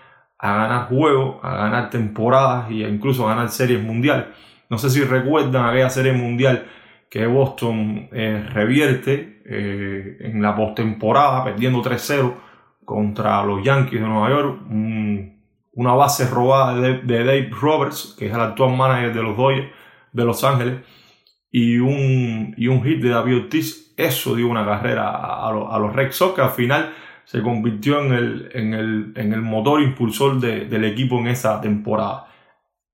a 0.46 0.58
ganar 0.58 0.88
juegos, 0.88 1.38
a 1.42 1.56
ganar 1.56 1.90
temporadas 1.90 2.70
e 2.70 2.88
incluso 2.88 3.26
a 3.26 3.34
ganar 3.34 3.50
series 3.50 3.82
mundiales. 3.82 4.28
No 4.70 4.78
sé 4.78 4.90
si 4.90 5.04
recuerdan 5.04 5.66
aquella 5.66 5.90
serie 5.90 6.14
mundial 6.14 6.68
que 7.10 7.26
Boston 7.26 8.10
eh, 8.12 8.46
revierte 8.54 9.42
eh, 9.46 10.18
en 10.20 10.42
la 10.42 10.56
postemporada, 10.56 11.44
perdiendo 11.44 11.82
3-0 11.82 12.34
contra 12.84 13.44
los 13.44 13.64
Yankees 13.64 14.00
de 14.00 14.08
Nueva 14.08 14.30
York. 14.30 14.62
una 15.74 15.94
base 15.94 16.30
robada 16.30 16.80
de, 16.80 17.02
Dave 17.04 17.50
Roberts, 17.50 18.16
que 18.18 18.28
es 18.28 18.34
el 18.34 18.40
actual 18.40 18.78
manager 18.78 19.14
de 19.14 19.24
los 19.24 19.36
Dodgers 19.36 19.72
de 20.14 20.26
Los 20.26 20.44
Ángeles, 20.44 20.82
y 21.52 21.78
un, 21.78 22.54
y 22.58 22.68
un 22.68 22.84
hit 22.84 23.02
de 23.02 23.10
David 23.10 23.38
Ortiz. 23.38 23.94
Eso 23.98 24.36
dio 24.36 24.48
una 24.48 24.66
carrera 24.66 25.10
a, 25.10 25.50
a 25.50 25.80
los 25.80 25.96
Red 25.96 26.12
Sox, 26.12 26.36
que 26.36 26.42
al 26.42 26.52
final 26.52 26.94
se 27.26 27.42
convirtió 27.42 28.02
en 28.02 28.14
el, 28.14 28.50
en 28.54 28.74
el, 28.74 29.14
en 29.16 29.34
el 29.34 29.42
motor 29.42 29.82
impulsor 29.82 30.40
del 30.40 30.86
equipo 30.86 31.20
en 31.20 31.28
esa 31.28 31.60
temporada. 31.60 32.28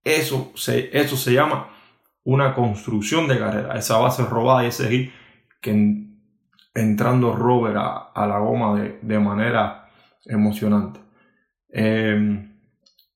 Eso 0.02 0.52
se, 0.56 0.90
eso 0.98 1.16
se 1.16 1.34
llama 1.34 1.68
una 2.24 2.54
construcción 2.54 3.28
de 3.28 3.38
carrera. 3.38 3.76
Esa 3.76 3.98
base 3.98 4.24
robada 4.24 4.64
y 4.64 4.68
ese 4.68 4.88
hit 4.88 5.12
que 5.60 6.06
entrando 6.74 7.34
Robert 7.34 7.76
a, 7.76 8.26
la 8.26 8.38
goma 8.38 8.80
de, 8.80 9.18
manera 9.18 9.88
emocionante. 10.24 11.00
Em, 11.68 12.52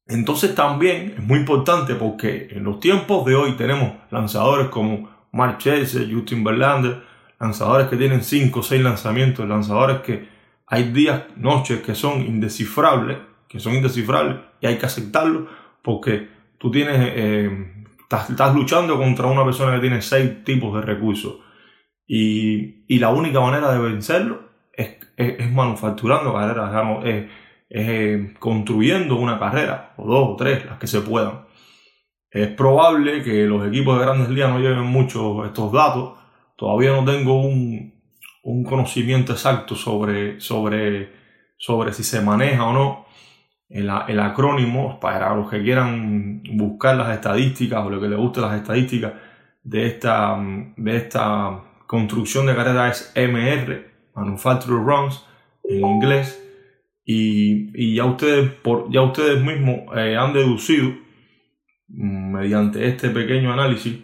entonces 0.07 0.55
también 0.55 1.15
es 1.17 1.23
muy 1.23 1.41
importante 1.41 1.95
porque 1.95 2.49
en 2.51 2.65
los 2.65 2.79
tiempos 2.79 3.25
de 3.25 3.35
hoy 3.35 3.57
tenemos 3.57 3.95
lanzadores 4.11 4.69
como 4.69 5.09
Mark 5.33 5.59
Chelsea, 5.59 6.07
Justin 6.11 6.45
Verlander, 6.45 7.03
lanzadores 7.41 7.89
que 7.89 7.97
tienen 7.97 8.23
5 8.23 8.61
o 8.61 8.63
6 8.63 8.83
lanzamientos, 8.83 9.49
lanzadores 9.49 10.01
que 10.01 10.36
hay 10.67 10.85
días, 10.91 11.25
noches 11.37 11.81
que 11.81 11.95
son 11.95 12.23
indescifrables, 12.23 13.19
que 13.49 13.61
son 13.61 13.75
indescifrables 13.75 14.39
y 14.61 14.67
hay 14.67 14.79
que 14.79 14.87
aceptarlo 14.87 15.47
porque 15.83 16.29
tú 16.59 16.71
tienes, 16.71 16.97
eh, 16.99 17.87
estás, 18.11 18.55
luchando 18.55 18.99
contra 18.99 19.27
una 19.27 19.45
persona 19.45 19.75
que 19.75 19.81
tiene 19.81 20.03
seis 20.03 20.43
tipos 20.45 20.75
de 20.75 20.83
recursos 20.83 21.37
y, 22.07 22.85
y 22.89 22.99
la 22.99 23.11
única 23.11 23.41
manera 23.41 23.73
de 23.73 23.79
vencerlo 23.79 24.51
es, 24.73 24.99
es, 25.17 25.53
manufacturando 25.53 26.35
carreras, 26.35 27.05
es, 27.05 27.31
eh, 27.71 28.35
construyendo 28.39 29.17
una 29.17 29.39
carrera 29.39 29.95
o 29.97 30.07
dos 30.07 30.29
o 30.31 30.37
tres, 30.37 30.65
las 30.67 30.79
que 30.79 30.87
se 30.87 31.01
puedan. 31.01 31.47
Es 32.31 32.49
probable 32.49 33.23
que 33.23 33.47
los 33.47 33.67
equipos 33.67 33.99
de 33.99 34.05
grandes 34.05 34.29
ligas 34.29 34.51
no 34.51 34.59
lleven 34.59 34.85
mucho 34.85 35.45
estos 35.45 35.73
datos. 35.73 36.19
Todavía 36.57 36.93
no 36.93 37.05
tengo 37.05 37.41
un, 37.41 37.96
un 38.47 38.63
conocimiento 38.63 39.33
exacto 39.33 39.75
sobre, 39.75 40.41
sobre, 40.41 41.11
sobre 41.59 41.93
si 41.93 42.05
se 42.05 42.21
maneja 42.21 42.65
o 42.65 42.73
no. 42.73 43.07
El, 43.69 43.91
acrónimo 43.91 45.01
para 45.01 45.35
los 45.35 45.51
que 45.51 45.61
quieran 45.61 46.43
buscar 46.53 46.97
las 46.97 47.13
estadísticas 47.13 47.85
o 47.85 47.91
lo 47.91 48.01
que 48.01 48.09
les 48.09 48.17
guste 48.17 48.41
las 48.41 48.55
estadísticas 48.55 49.15
de 49.65 49.87
esta, 49.87 50.39
de 50.77 50.97
esta 50.97 51.65
construcción 51.89 52.47
de 52.47 52.55
carrera 52.55 52.89
es 52.89 53.13
MR, 53.17 53.91
Manufacturer 54.15 54.81
Runs 54.81 55.27
en 55.65 55.85
inglés, 55.85 56.41
y, 57.05 57.95
ya, 57.97 58.05
ustedes, 58.05 58.53
ya 58.91 59.03
ustedes 59.03 59.43
mismos 59.43 59.97
eh, 59.97 60.17
han 60.17 60.33
deducido 60.33 60.91
mm, 61.89 62.33
mediante 62.33 62.87
este 62.87 63.11
pequeño 63.11 63.53
análisis 63.53 63.99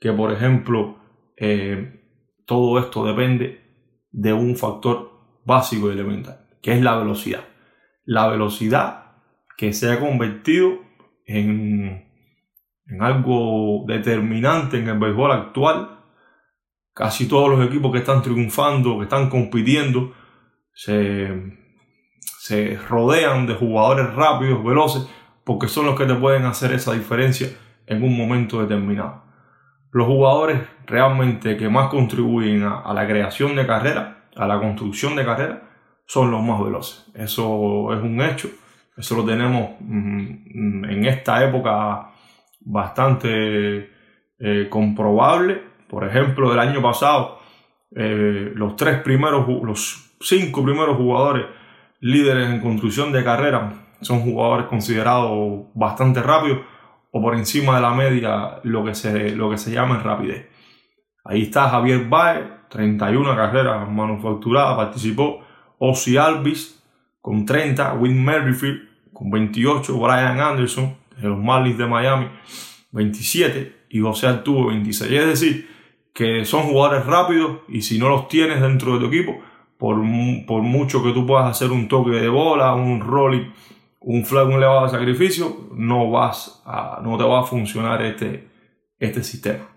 que, 0.00 0.12
por 0.12 0.32
ejemplo, 0.32 0.98
eh, 1.36 2.00
todo 2.44 2.78
esto 2.80 3.04
depende 3.04 3.63
de 4.14 4.32
un 4.32 4.56
factor 4.56 5.10
básico 5.44 5.88
y 5.88 5.92
elemental, 5.92 6.46
que 6.62 6.72
es 6.72 6.80
la 6.80 6.96
velocidad. 6.96 7.44
La 8.04 8.28
velocidad 8.28 9.16
que 9.56 9.72
se 9.72 9.90
ha 9.90 9.98
convertido 9.98 10.78
en, 11.26 12.08
en 12.86 13.02
algo 13.02 13.84
determinante 13.86 14.78
en 14.78 14.88
el 14.88 14.98
béisbol 14.98 15.32
actual. 15.32 15.98
Casi 16.92 17.26
todos 17.26 17.50
los 17.50 17.66
equipos 17.66 17.90
que 17.90 17.98
están 17.98 18.22
triunfando, 18.22 18.98
que 18.98 19.04
están 19.04 19.28
compitiendo, 19.28 20.14
se, 20.72 21.58
se 22.38 22.76
rodean 22.88 23.46
de 23.46 23.54
jugadores 23.54 24.14
rápidos, 24.14 24.62
veloces, 24.62 25.08
porque 25.42 25.66
son 25.66 25.86
los 25.86 25.98
que 25.98 26.06
te 26.06 26.14
pueden 26.14 26.44
hacer 26.44 26.72
esa 26.72 26.92
diferencia 26.92 27.48
en 27.86 28.04
un 28.04 28.16
momento 28.16 28.60
determinado 28.60 29.23
los 29.94 30.08
jugadores 30.08 30.60
realmente 30.86 31.56
que 31.56 31.68
más 31.68 31.88
contribuyen 31.88 32.64
a, 32.64 32.92
la 32.92 33.06
creación 33.06 33.54
de 33.54 33.64
carrera, 33.64 34.24
a 34.34 34.44
la 34.44 34.58
construcción 34.58 35.14
de 35.14 35.24
carrera, 35.24 35.62
son 36.04 36.32
los 36.32 36.42
más 36.42 36.60
veloces. 36.60 37.06
Eso 37.14 37.94
es 37.94 38.02
un 38.02 38.20
hecho. 38.20 38.48
Eso 38.96 39.16
lo 39.16 39.24
tenemos 39.24 39.70
mm, 39.78 40.84
en 40.86 41.04
esta 41.06 41.44
época 41.44 42.10
bastante 42.62 43.88
eh, 44.40 44.66
comprobable. 44.68 45.62
Por 45.88 46.04
ejemplo, 46.04 46.50
del 46.50 46.58
año 46.58 46.82
pasado, 46.82 47.38
eh, 47.94 48.50
los 48.52 48.74
tres 48.74 49.00
primeros, 49.00 49.46
los 49.62 50.16
cinco 50.20 50.64
primeros 50.64 50.96
jugadores 50.96 51.46
líderes 52.00 52.50
en 52.50 52.60
construcción 52.60 53.12
de 53.12 53.22
carrera 53.22 53.86
son 54.00 54.22
jugadores 54.22 54.66
considerados 54.66 55.66
bastante 55.72 56.20
rápidos 56.20 56.73
o 57.16 57.22
por 57.22 57.36
encima 57.36 57.76
de 57.76 57.80
la 57.80 57.94
media 57.94 58.58
lo 58.64 58.84
que 58.84 58.92
se, 58.92 59.30
lo 59.36 59.48
que 59.48 59.56
se 59.56 59.70
llama 59.70 59.94
en 59.94 60.02
rapidez. 60.02 60.48
Ahí 61.24 61.42
está 61.42 61.68
Javier 61.68 62.08
Baez, 62.08 62.42
31 62.68 63.36
carreras 63.36 63.88
manufacturadas, 63.88 64.76
participó. 64.76 65.38
Ozzy 65.78 66.16
Alvis 66.16 66.82
con 67.20 67.46
30, 67.46 67.94
Will 67.94 68.16
Merrifield 68.16 68.80
con 69.12 69.30
28, 69.30 69.96
Brian 69.96 70.40
Anderson 70.40 70.96
de 71.16 71.28
los 71.28 71.38
Marlins 71.38 71.78
de 71.78 71.86
Miami 71.86 72.26
27 72.90 73.86
y 73.90 74.00
José 74.00 74.26
Arturo 74.26 74.70
26. 74.70 75.12
Es 75.12 75.26
decir, 75.26 75.70
que 76.12 76.44
son 76.44 76.64
jugadores 76.64 77.06
rápidos 77.06 77.58
y 77.68 77.82
si 77.82 77.96
no 77.96 78.08
los 78.08 78.26
tienes 78.26 78.60
dentro 78.60 78.94
de 78.94 78.98
tu 78.98 79.06
equipo, 79.06 79.38
por, 79.78 80.02
por 80.46 80.62
mucho 80.62 81.04
que 81.04 81.12
tú 81.12 81.24
puedas 81.24 81.48
hacer 81.48 81.70
un 81.70 81.86
toque 81.86 82.10
de 82.10 82.28
bola, 82.28 82.74
un 82.74 83.00
rolling 83.00 83.52
un 84.06 84.24
flag, 84.24 84.46
un 84.46 84.54
elevado 84.54 84.88
sacrificio, 84.88 85.68
no, 85.74 86.10
vas 86.10 86.62
a, 86.66 87.00
no 87.02 87.16
te 87.16 87.24
va 87.24 87.40
a 87.40 87.44
funcionar 87.44 88.02
este, 88.02 88.48
este 88.98 89.22
sistema. 89.22 89.68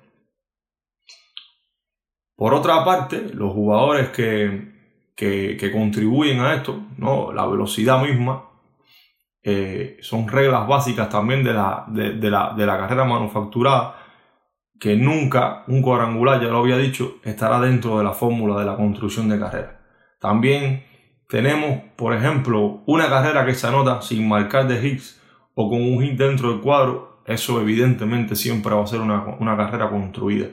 Por 2.36 2.54
otra 2.54 2.84
parte, 2.84 3.30
los 3.34 3.54
jugadores 3.54 4.10
que, 4.10 4.76
que, 5.16 5.72
contribuyen 5.72 6.40
a 6.42 6.54
esto, 6.54 6.80
¿no? 6.98 7.32
la 7.32 7.48
velocidad 7.48 8.02
misma, 8.04 8.44
eh, 9.42 9.98
son 10.02 10.28
reglas 10.28 10.68
básicas 10.68 11.10
también 11.10 11.44
de 11.44 11.54
la, 11.54 11.86
de, 11.88 12.30
la, 12.30 12.54
de 12.56 12.66
la 12.66 12.78
carrera 12.78 13.06
manufacturada, 13.06 13.96
que 14.80 14.96
nunca 14.96 15.64
un 15.68 15.82
cuadrangular, 15.82 16.40
ya 16.42 16.50
lo 16.50 16.60
había 16.60 16.78
dicho, 16.78 17.16
estará 17.24 17.60
dentro 17.62 17.98
de 17.98 18.04
la 18.04 18.12
fórmula 18.12 18.60
de 18.60 18.66
la 18.66 18.76
construcción 18.76 19.30
de 19.30 19.40
carrera. 19.40 19.82
También 20.20 20.86
tenemos, 21.28 21.82
por 21.96 22.14
ejemplo, 22.14 22.82
una 22.86 23.10
carrera 23.10 23.46
que 23.46 23.54
se 23.54 23.68
anota 23.68 24.02
sin 24.02 24.28
marcar 24.28 24.68
de 24.68 24.86
hits 24.86 25.22
o 25.56 25.70
con 25.70 25.82
un 25.82 26.02
hit 26.02 26.18
dentro 26.18 26.50
del 26.52 26.62
cuadro, 26.62 27.22
eso 27.26 27.60
evidentemente 27.60 28.36
siempre 28.36 28.74
va 28.74 28.84
a 28.84 28.88
ser 28.88 29.02
una, 29.02 29.58
carrera 29.58 29.90
construida. 29.90 30.48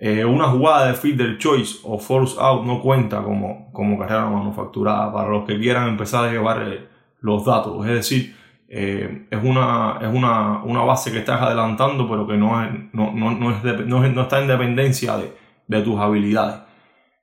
Eh, 0.00 0.24
una 0.24 0.48
jugada 0.48 0.86
de 0.86 0.94
fielder 0.94 1.38
choice 1.38 1.78
o 1.84 1.98
force 1.98 2.36
out 2.38 2.64
no 2.64 2.80
cuenta 2.80 3.22
como, 3.22 3.70
como 3.72 3.98
carrera 3.98 4.26
manufacturada 4.26 5.12
para 5.12 5.28
los 5.28 5.44
que 5.44 5.58
quieran 5.58 5.88
empezar 5.88 6.24
a 6.24 6.32
llevar 6.32 6.62
eh, 6.62 6.88
los 7.20 7.44
datos. 7.44 7.86
Es 7.86 7.92
decir, 7.92 8.34
eh, 8.68 9.26
es, 9.30 9.44
una, 9.44 9.98
es 10.00 10.08
una, 10.08 10.82
base 10.84 11.12
que 11.12 11.18
estás 11.18 11.40
adelantando, 11.42 12.08
pero 12.08 12.26
que 12.26 12.36
no, 12.36 12.66
no, 12.92 13.12
no, 13.12 14.22
está 14.22 14.40
en 14.40 14.48
dependencia 14.48 15.16
de, 15.18 15.36
de 15.68 15.82
tus 15.82 16.00
habilidades 16.00 16.64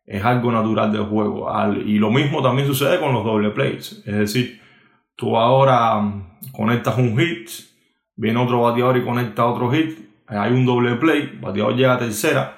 es 0.05 0.23
algo 0.23 0.51
natural 0.51 0.91
del 0.91 1.03
juego. 1.03 1.47
y 1.85 1.97
lo 1.97 2.11
mismo 2.11 2.41
también 2.41 2.67
sucede 2.67 2.99
con 2.99 3.13
los 3.13 3.23
doble 3.23 3.51
plays. 3.51 4.03
Es 4.05 4.15
decir, 4.15 4.61
tú 5.15 5.37
ahora 5.37 5.99
mm, 5.99 6.51
conectas 6.51 6.97
un 6.97 7.17
hit, 7.17 7.49
viene 8.15 8.39
otro 8.39 8.61
bateador 8.61 8.97
y 8.97 9.03
conecta 9.03 9.45
otro 9.45 9.71
hit, 9.71 9.99
hay 10.27 10.51
un 10.53 10.65
doble 10.65 10.95
play, 10.95 11.37
bateador 11.41 11.75
llega 11.75 11.93
a 11.93 11.99
tercera 11.99 12.57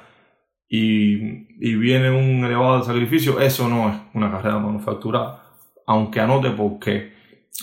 y, 0.70 1.44
viene 1.76 2.10
un 2.10 2.44
elevado 2.44 2.80
de 2.80 2.86
sacrificio. 2.86 3.40
Eso 3.40 3.68
no 3.70 3.90
es 3.90 3.96
una 4.14 4.32
carrera 4.32 4.60
manufacturada. 4.60 5.42
Aunque 5.86 6.20
anote 6.20 6.50
porque 6.52 7.14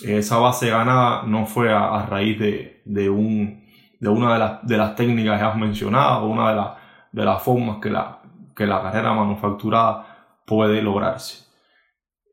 esa 0.04 0.38
base 0.38 0.70
ganada 0.70 1.24
no 1.26 1.46
fue 1.46 1.72
a, 1.72 2.06
raíz 2.06 2.38
de, 2.38 3.10
un, 3.10 3.64
de 3.98 4.08
una 4.08 4.32
de 4.34 4.38
las, 4.38 4.66
de 4.66 4.76
las 4.76 4.94
técnicas 4.94 5.38
que 5.38 5.44
has 5.44 5.56
mencionado, 5.56 6.26
una 6.26 6.52
de, 6.52 7.20
de 7.20 7.24
las 7.24 7.42
formas 7.42 7.78
que 7.80 7.90
la, 7.90 8.19
que 8.60 8.66
la 8.66 8.82
carrera 8.82 9.14
manufacturada 9.14 10.42
puede 10.44 10.82
lograrse. 10.82 11.46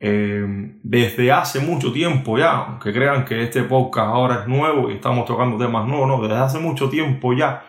Eh, 0.01 0.45
desde 0.83 1.31
hace 1.31 1.61
mucho 1.61 1.93
tiempo 1.93 2.37
ya, 2.37 2.65
aunque 2.65 2.91
crean 2.91 3.23
que 3.23 3.43
este 3.43 3.63
podcast 3.63 4.09
ahora 4.09 4.41
es 4.41 4.47
nuevo 4.49 4.91
y 4.91 4.95
estamos 4.95 5.23
tocando 5.23 5.57
temas 5.57 5.87
nuevos, 5.87 6.05
no, 6.05 6.21
desde 6.21 6.35
hace 6.35 6.59
mucho 6.59 6.89
tiempo 6.89 7.31
ya 7.31 7.63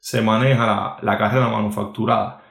se 0.00 0.20
maneja 0.20 0.96
la, 1.00 1.16
carrera 1.16 1.48
manufacturada. 1.48 2.42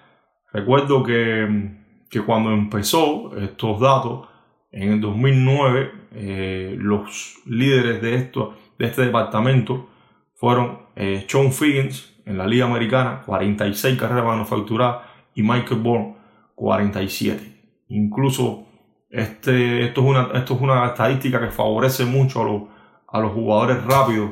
Recuerdo 0.54 1.04
que, 1.04 1.82
que, 2.10 2.22
cuando 2.22 2.51
empezó 2.54 3.36
estos 3.38 3.82
datos, 3.82 4.30
En 4.72 4.94
el 4.94 5.01
2009, 5.01 5.92
eh, 6.13 6.75
los 6.80 7.42
líderes 7.46 8.01
de, 8.01 8.15
esto, 8.15 8.56
de 8.80 8.86
este 8.86 9.01
departamento 9.01 9.89
fueron 10.36 10.80
eh, 10.96 11.25
Sean 11.27 11.51
Figgins 11.51 12.22
en 12.25 12.38
la 12.38 12.48
Liga 12.48 12.65
Americana, 12.65 13.22
46 13.25 14.00
carreras 14.00 14.24
manufacturadas, 14.25 15.14
y 15.36 15.44
Michael 15.44 15.82
Bourne, 15.82 16.15
47. 16.56 17.84
Incluso 17.89 18.65
este, 19.10 19.86
esto, 19.86 20.01
es 20.01 20.08
una, 20.08 20.30
esto 20.34 20.56
es 20.56 20.62
una 20.62 20.88
estadística 20.88 21.39
que 21.39 21.51
favorece 21.51 22.06
mucho 22.06 22.42
a 22.42 22.46
los, 22.46 22.62
a 23.08 23.20
los 23.20 23.34
jugadores 23.34 23.84
rápidos 23.84 24.32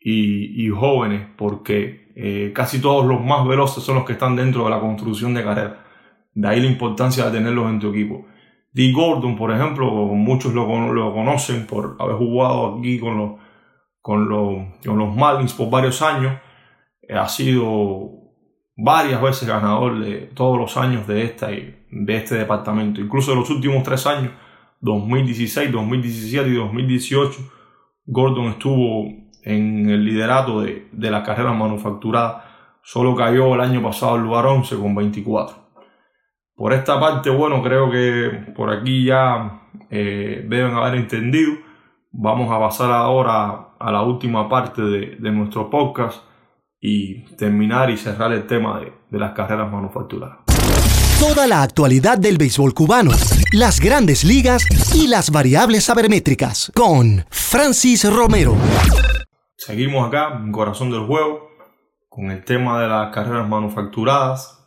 y, 0.00 0.68
jóvenes, 0.70 1.26
porque 1.36 2.12
eh, 2.16 2.52
casi 2.54 2.80
todos 2.80 3.04
los 3.04 3.22
más 3.22 3.46
veloces 3.46 3.82
son 3.82 3.96
los 3.96 4.04
que 4.04 4.14
están 4.14 4.36
dentro 4.36 4.64
de 4.64 4.70
la 4.70 4.80
construcción 4.80 5.34
de 5.34 5.44
carrera. 5.44 5.84
De 6.32 6.48
ahí 6.48 6.60
la 6.60 6.68
importancia 6.68 7.26
de 7.26 7.38
tenerlos 7.38 7.68
en 7.68 7.80
tu 7.80 7.90
equipo. 7.90 8.26
Dee 8.72 8.92
Gordon, 8.92 9.36
por 9.36 9.50
ejemplo, 9.50 9.90
muchos 9.90 10.54
lo, 10.54 10.92
lo 10.92 11.12
conocen 11.12 11.66
por 11.66 11.96
haber 11.98 12.16
jugado 12.16 12.78
aquí 12.78 12.98
con 12.98 13.18
los, 13.18 13.32
con 14.00 14.28
los, 14.28 14.78
con 14.84 14.98
los 14.98 15.14
Marlins 15.14 15.52
por 15.52 15.68
varios 15.68 16.00
años. 16.00 16.38
Ha 17.10 17.28
sido 17.28 18.17
varias 18.80 19.20
veces 19.20 19.48
ganador 19.48 19.98
de 19.98 20.30
todos 20.34 20.56
los 20.56 20.76
años 20.76 21.04
de, 21.08 21.24
esta, 21.24 21.48
de 21.48 22.16
este 22.16 22.36
departamento. 22.36 23.00
Incluso 23.00 23.32
de 23.32 23.38
los 23.38 23.50
últimos 23.50 23.82
tres 23.82 24.06
años, 24.06 24.30
2016, 24.80 25.72
2017 25.72 26.48
y 26.48 26.54
2018, 26.54 27.40
Gordon 28.06 28.46
estuvo 28.46 29.04
en 29.42 29.90
el 29.90 30.04
liderato 30.04 30.60
de, 30.60 30.88
de 30.92 31.10
las 31.10 31.26
carreras 31.26 31.56
manufacturadas. 31.56 32.44
Solo 32.82 33.16
cayó 33.16 33.52
el 33.56 33.60
año 33.60 33.82
pasado 33.82 34.14
al 34.14 34.22
lugar 34.22 34.46
11 34.46 34.76
con 34.76 34.94
24. 34.94 35.56
Por 36.54 36.72
esta 36.72 37.00
parte, 37.00 37.30
bueno, 37.30 37.60
creo 37.62 37.90
que 37.90 38.52
por 38.54 38.70
aquí 38.70 39.04
ya 39.04 39.62
eh, 39.90 40.46
deben 40.48 40.72
haber 40.74 40.94
entendido. 40.94 41.52
Vamos 42.12 42.48
a 42.52 42.60
pasar 42.60 42.92
ahora 42.92 43.70
a 43.78 43.92
la 43.92 44.02
última 44.02 44.48
parte 44.48 44.82
de, 44.82 45.16
de 45.18 45.30
nuestro 45.32 45.68
podcast 45.68 46.22
y 46.80 47.24
terminar 47.36 47.90
y 47.90 47.96
cerrar 47.96 48.32
el 48.32 48.46
tema 48.46 48.80
de, 48.80 48.92
de 49.10 49.18
las 49.18 49.32
carreras 49.32 49.70
manufacturadas. 49.70 50.38
Toda 51.20 51.48
la 51.48 51.62
actualidad 51.62 52.16
del 52.16 52.38
béisbol 52.38 52.74
cubano, 52.74 53.10
las 53.52 53.80
grandes 53.80 54.22
ligas 54.22 54.64
y 54.94 55.08
las 55.08 55.30
variables 55.30 55.84
sabermétricas 55.84 56.70
con 56.76 57.24
Francis 57.30 58.08
Romero. 58.08 58.54
Seguimos 59.56 60.06
acá, 60.06 60.38
en 60.40 60.52
Corazón 60.52 60.92
del 60.92 61.06
Juego, 61.06 61.50
con 62.08 62.30
el 62.30 62.44
tema 62.44 62.80
de 62.80 62.88
las 62.88 63.12
carreras 63.12 63.48
manufacturadas. 63.48 64.64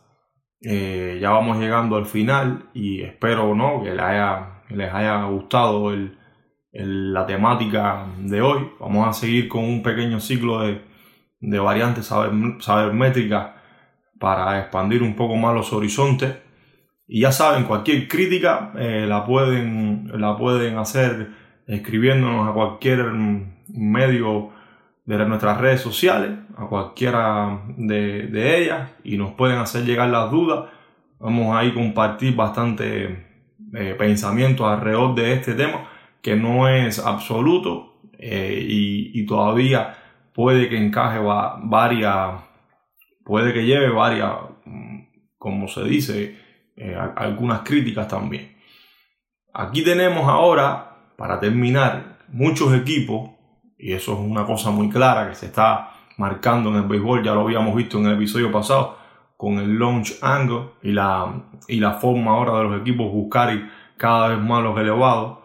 Eh, 0.60 1.18
ya 1.20 1.30
vamos 1.30 1.58
llegando 1.58 1.96
al 1.96 2.06
final 2.06 2.68
y 2.74 3.02
espero 3.02 3.54
¿no? 3.54 3.82
que, 3.82 3.90
les 3.90 4.00
haya, 4.00 4.62
les 4.68 4.92
haya 4.92 5.24
gustado 5.24 5.92
el, 5.92 6.18
la 6.72 7.24
temática 7.24 8.06
de 8.18 8.42
hoy. 8.42 8.70
Vamos 8.78 9.08
a 9.08 9.12
seguir 9.14 9.48
con 9.48 9.64
un 9.64 9.82
pequeño 9.82 10.20
ciclo 10.20 10.60
de, 10.60 10.82
de 11.42 11.58
variantes 11.58 12.06
saber, 12.06 12.92
métricas 12.92 13.50
para 14.18 14.60
expandir 14.60 15.02
un 15.02 15.14
poco 15.14 15.36
más 15.36 15.54
los 15.54 15.72
horizontes. 15.72 16.36
Y 17.08 17.20
ya 17.22 17.32
saben, 17.32 17.64
cualquier 17.64 18.08
crítica 18.08 18.72
eh, 18.78 19.04
la, 19.06 19.26
pueden, 19.26 20.10
la 20.14 20.36
pueden 20.36 20.78
hacer 20.78 21.30
escribiéndonos 21.66 22.48
a 22.48 22.52
cualquier 22.52 23.04
medio 23.68 24.50
de 25.04 25.26
nuestras 25.26 25.60
redes 25.60 25.80
sociales, 25.80 26.30
a 26.56 26.66
cualquiera 26.66 27.60
de, 27.76 28.28
de, 28.28 28.62
ellas, 28.62 28.90
y 29.02 29.16
nos 29.16 29.32
pueden 29.32 29.58
hacer 29.58 29.84
llegar 29.84 30.08
las 30.08 30.30
dudas. 30.30 30.70
Vamos 31.18 31.56
a 31.56 31.64
ir 31.64 31.74
compartir 31.74 32.36
bastante 32.36 33.26
eh, 33.74 33.94
pensamientos 33.98 34.66
alrededor 34.66 35.14
de 35.16 35.32
este 35.34 35.54
tema, 35.54 35.88
que 36.22 36.36
no 36.36 36.68
es 36.68 37.00
absoluto 37.00 38.00
eh, 38.16 38.64
y, 38.68 39.10
y, 39.20 39.26
todavía 39.26 40.01
puede 40.34 40.68
que 40.68 40.76
encaje 40.76 41.18
varias, 41.18 42.42
puede 43.24 43.52
que 43.52 43.64
lleve 43.64 43.90
varias, 43.90 44.32
como 45.38 45.68
se 45.68 45.84
dice, 45.84 46.38
eh, 46.76 46.96
algunas 47.16 47.60
críticas 47.60 48.08
también. 48.08 48.56
Aquí 49.54 49.82
tenemos 49.82 50.28
ahora, 50.28 50.96
para 51.16 51.38
terminar, 51.38 52.18
muchos 52.28 52.72
equipos 52.74 53.30
y 53.82 53.92
eso 53.92 54.12
es 54.12 54.20
una 54.20 54.46
cosa 54.46 54.70
muy 54.70 54.88
clara 54.88 55.28
que 55.28 55.34
se 55.34 55.46
está 55.46 55.90
marcando 56.16 56.70
en 56.70 56.76
el 56.76 56.82
béisbol, 56.84 57.24
ya 57.24 57.34
lo 57.34 57.40
habíamos 57.40 57.74
visto 57.74 57.98
en 57.98 58.06
el 58.06 58.14
episodio 58.14 58.52
pasado, 58.52 58.96
con 59.36 59.58
el 59.58 59.76
launch 59.76 60.14
angle 60.22 60.70
y 60.82 60.92
la, 60.92 61.42
y 61.66 61.80
la 61.80 61.94
forma 61.94 62.30
ahora 62.30 62.58
de 62.58 62.64
los 62.64 62.80
equipos 62.80 63.10
buscar 63.10 63.50
cada 63.96 64.28
vez 64.28 64.38
más 64.38 64.62
los 64.62 64.78
elevados, 64.78 65.38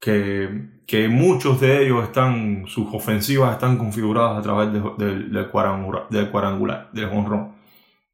que, 0.00 0.77
que 0.88 1.06
muchos 1.06 1.60
de 1.60 1.84
ellos 1.84 2.02
están, 2.02 2.64
sus 2.66 2.86
ofensivas 2.94 3.52
están 3.52 3.76
configuradas 3.76 4.38
a 4.38 4.42
través 4.42 4.72
del, 4.72 5.48
cuadrangular, 5.50 6.08
del 6.08 6.30
cuadrangular, 6.30 6.88
del 6.92 7.04
honrón. 7.10 7.56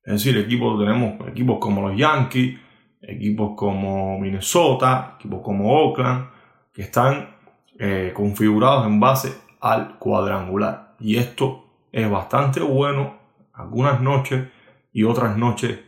Es 0.03 0.15
decir, 0.15 0.37
equipos, 0.37 0.77
tenemos 0.81 1.15
equipos 1.29 1.59
como 1.61 1.89
los 1.89 1.97
Yankees, 1.97 2.59
equipos 3.01 3.53
como 3.57 4.19
Minnesota, 4.19 5.15
equipos 5.21 5.41
como 5.45 5.73
Oakland, 5.73 6.27
que 6.73 6.83
están 6.83 7.37
eh, 7.79 8.13
configurados 8.13 8.89
en 8.89 8.99
base 8.99 9.33
al 9.61 9.97
cuadrangular. 10.01 10.97
Y 10.99 11.17
esto 11.17 11.67
es 11.93 12.11
bastante 12.11 12.59
bueno 12.59 13.15
algunas 13.53 14.01
noches 14.01 14.49
y 14.93 15.05
otras 15.05 15.37
noches 15.37 15.79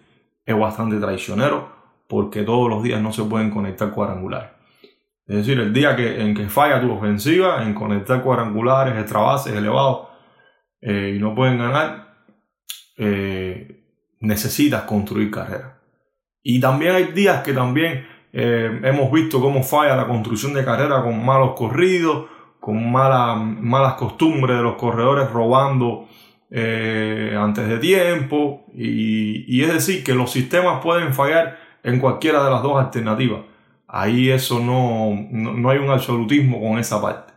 es 0.44 0.56
bastante 0.56 1.00
traicionero 1.00 1.68
porque 2.06 2.44
todos 2.44 2.70
los 2.70 2.84
días 2.84 3.02
no 3.02 3.12
se 3.12 3.24
pueden 3.24 3.50
conectar 3.50 3.90
cuadrangulares. 3.90 4.55
Es 5.26 5.38
decir, 5.38 5.58
el 5.58 5.72
día 5.72 5.96
que, 5.96 6.20
en 6.20 6.34
que 6.34 6.48
falla 6.48 6.80
tu 6.80 6.92
ofensiva 6.92 7.64
en 7.64 7.74
conectar 7.74 8.22
cuadrangulares, 8.22 8.96
extra 8.96 9.20
bases, 9.20 9.54
elevados 9.54 10.08
eh, 10.80 11.14
y 11.16 11.18
no 11.18 11.34
pueden 11.34 11.58
ganar, 11.58 12.14
eh, 12.96 13.82
necesitas 14.20 14.82
construir 14.82 15.30
carrera. 15.32 15.80
Y 16.44 16.60
también 16.60 16.94
hay 16.94 17.06
días 17.06 17.42
que 17.42 17.52
también 17.52 18.06
eh, 18.32 18.80
hemos 18.84 19.10
visto 19.10 19.40
cómo 19.40 19.64
falla 19.64 19.96
la 19.96 20.06
construcción 20.06 20.54
de 20.54 20.64
carrera 20.64 21.02
con 21.02 21.24
malos 21.24 21.54
corridos 21.56 22.26
con 22.60 22.90
malas 22.90 23.94
costumbres 23.94 24.56
de 24.56 24.62
los 24.62 24.74
corredores 24.74 25.30
robando 25.30 26.08
antes 26.50 27.68
de 27.68 27.78
tiempo. 27.78 28.64
Y, 28.74 29.62
es 29.62 29.72
decir, 29.72 30.02
que 30.02 30.14
los 30.14 30.32
sistemas 30.32 30.80
pueden 30.82 31.14
fallar 31.14 31.58
en 31.84 32.00
cualquiera 32.00 32.42
de 32.42 32.50
las 32.50 32.64
dos 32.64 32.76
alternativas. 32.84 33.42
Ahí 33.98 34.30
eso 34.30 34.60
no, 34.60 35.14
no, 35.30 35.70
hay 35.70 35.78
un 35.78 35.90
absolutismo 35.90 36.60
con 36.60 36.78
esa 36.78 37.00
parte. 37.00 37.32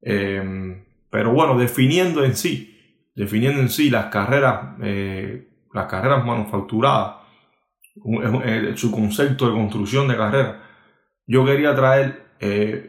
Em, 0.00 0.84
pero 1.10 1.32
bueno, 1.32 1.56
definiendo 1.58 2.24
en 2.24 2.34
sí, 2.36 3.00
definiendo 3.14 3.60
en 3.60 3.68
sí 3.68 3.90
las 3.90 4.06
carreras, 4.06 4.76
eh, 4.82 5.48
las 5.72 5.86
carreras 5.86 6.24
manufacturadas, 6.24 7.16
eh, 8.44 8.72
su 8.74 8.90
concepto 8.90 9.46
de 9.46 9.52
construcción 9.52 10.08
de 10.08 10.16
carrera, 10.16 10.62
yo 11.26 11.44
quería 11.44 11.74
traer 11.74 12.22
eh, 12.40 12.88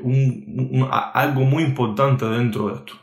algo 1.14 1.42
muy 1.42 1.64
importante 1.64 2.26
dentro 2.26 2.70
de 2.70 2.76
esto 2.76 2.94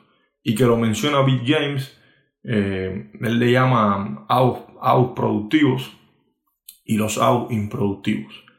y 0.42 0.54
que 0.54 0.64
lo 0.64 0.76
menciona 0.76 1.22
Bill 1.22 1.42
James, 1.46 1.96
eh, 2.42 3.12
él 3.20 3.38
le 3.38 3.52
llama 3.52 4.26
out, 4.28 5.14
productivos 5.14 5.96
y 6.84 6.96
los 6.96 7.18
out 7.18 7.52
improductivos. 7.52 8.49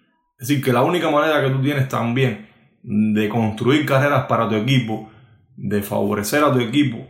Es 0.41 0.47
decir, 0.47 0.63
que 0.63 0.73
la 0.73 0.81
única 0.81 1.11
manera 1.11 1.39
que 1.39 1.51
tú 1.51 1.61
tienes 1.61 1.87
también 1.87 2.49
de 2.81 3.29
construir 3.29 3.85
carreras 3.85 4.25
para 4.25 4.49
tu 4.49 4.55
equipo, 4.55 5.11
de 5.55 5.83
favorecer 5.83 6.43
a 6.43 6.51
tu 6.51 6.59
equipo 6.59 7.07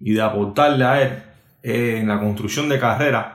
y 0.00 0.14
de 0.14 0.20
aportarle 0.20 0.84
a 0.84 1.00
él 1.00 1.22
en 1.62 2.08
la 2.08 2.18
construcción 2.18 2.68
de 2.68 2.80
carreras, 2.80 3.26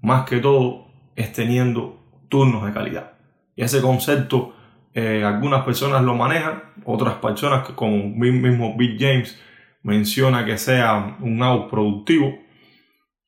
más 0.00 0.28
que 0.28 0.38
todo 0.38 0.88
es 1.14 1.32
teniendo 1.32 2.26
turnos 2.28 2.66
de 2.66 2.72
calidad. 2.72 3.12
Y 3.54 3.62
ese 3.62 3.80
concepto 3.80 4.52
eh, 4.94 5.22
algunas 5.24 5.64
personas 5.64 6.02
lo 6.02 6.16
manejan, 6.16 6.64
otras 6.84 7.14
personas, 7.14 7.68
como 7.70 8.08
mismo 8.08 8.76
Bill 8.76 8.96
James 8.98 9.40
menciona 9.84 10.44
que 10.44 10.58
sea 10.58 11.18
un 11.20 11.40
out 11.40 11.70
productivo. 11.70 12.34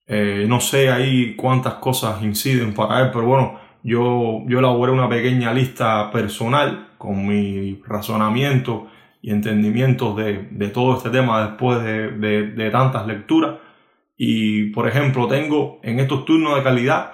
Eh, 0.07 0.47
no 0.49 0.61
sé 0.61 0.91
ahí 0.91 1.37
cuántas 1.37 1.75
cosas 1.75 2.23
inciden 2.25 2.75
para 2.75 3.03
él, 3.03 3.11
pero 3.13 3.25
bueno, 3.25 3.64
yo, 3.85 4.43
yo 4.49 4.59
elaboré 4.59 4.91
una 4.91 5.09
pequeña 5.09 5.53
lista 5.53 6.11
personal 6.11 6.89
con 6.99 7.27
mi 7.27 7.81
razonamiento 7.87 8.89
y 9.23 9.31
entendimientos 9.31 10.17
de, 10.17 10.49
de 10.51 10.69
todo 10.69 10.97
este 10.97 11.11
tema 11.11 11.47
después 11.47 11.83
de, 11.85 12.11
de, 12.53 12.71
tantas 12.71 13.07
lecturas. 13.07 13.57
Y 14.17 14.71
por 14.71 14.89
ejemplo, 14.89 15.29
tengo 15.29 15.79
en 15.83 16.01
estos 16.01 16.25
turnos 16.25 16.57
de 16.57 16.63
calidad 16.63 17.13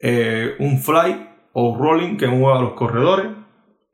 eh, 0.00 0.56
un 0.58 0.78
fly 0.78 1.28
o 1.52 1.76
rolling 1.78 2.16
que 2.16 2.26
mueva 2.26 2.60
los 2.60 2.72
corredores, 2.72 3.28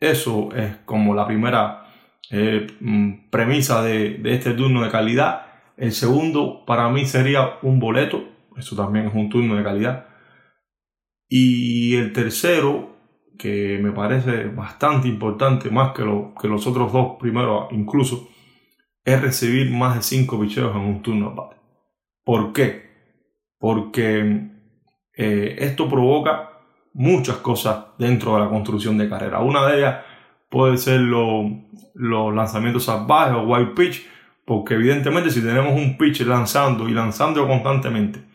eso 0.01 0.49
es 0.57 0.77
como 0.87 1.15
la 1.15 1.27
primera 1.27 1.85
eh, 2.31 2.67
mm, 2.81 3.29
premisa 3.31 3.83
de, 3.83 4.21
este 4.25 4.55
turno 4.55 4.83
de 4.83 4.91
calidad. 4.91 5.43
El 5.77 5.93
segundo 5.93 6.65
para 6.65 6.89
mí 6.89 7.05
sería 7.05 7.59
un 7.63 7.79
boleto. 7.79 8.25
Eso 8.57 8.77
también 8.77 9.07
es 9.07 9.15
un 9.15 9.29
turno 9.29 9.57
de 9.57 9.65
calidad. 9.65 10.07
Y 11.33 11.95
el 11.95 12.13
tercero, 12.13 12.97
que 13.39 13.79
me 13.81 13.93
parece 13.93 14.47
bastante 14.47 15.07
importante, 15.07 15.71
más 15.71 15.93
que, 15.93 16.03
lo, 16.03 16.35
que 16.35 16.49
los 16.49 16.67
otros 16.67 16.93
dos 16.93 17.19
primeros 17.21 17.69
incluso, 17.71 18.29
es 19.05 19.23
recibir 19.23 19.71
más 19.71 19.95
de 19.95 20.03
5 20.03 20.41
picheos 20.41 20.75
en 20.75 20.83
un 20.83 21.03
turno. 21.03 21.51
¿Por 22.25 22.53
qué? 22.53 22.91
Porque 23.61 24.51
eh, 25.15 25.57
esto 25.61 25.89
provoca 25.89 26.51
muchas 26.95 27.37
cosas 27.37 27.85
dentro 27.97 28.35
de 28.35 28.41
la 28.41 28.49
construcción 28.49 28.99
de 28.99 29.09
carrera. 29.09 29.39
Una 29.39 29.69
de 29.69 29.79
ellas 29.79 30.05
puede 30.49 30.79
ser 30.79 30.99
los 31.01 32.35
lanzamientos 32.35 32.87
salvajes 32.87 33.37
o 33.37 33.43
white 33.43 33.73
pitch, 33.77 34.05
porque 34.45 34.75
evidentemente 34.75 35.31
si 35.31 35.41
tenemos 35.41 35.75
un 35.75 35.97
pitch 35.97 36.23
lanzando 36.23 36.89
y 36.89 36.93
lanzando 36.93 37.47
constantemente 37.47 38.30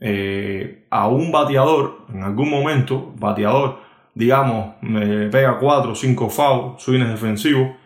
eh, 0.00 0.86
a 0.90 1.08
un 1.08 1.32
bateador, 1.32 2.06
en 2.12 2.22
algún 2.22 2.50
momento, 2.50 3.12
bateador, 3.16 3.80
digamos, 4.14 4.74
me 4.82 5.28
pega 5.28 5.58
4 5.58 5.92
o 5.92 5.94
5 5.94 6.30
fouls, 6.30 6.82
swings 6.82 7.08
defensivos, 7.08 7.76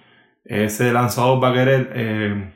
ese 0.45 0.93
lanzador 0.93 1.43
va 1.43 1.51
a 1.51 1.53
querer 1.53 1.93
eh, 1.95 2.53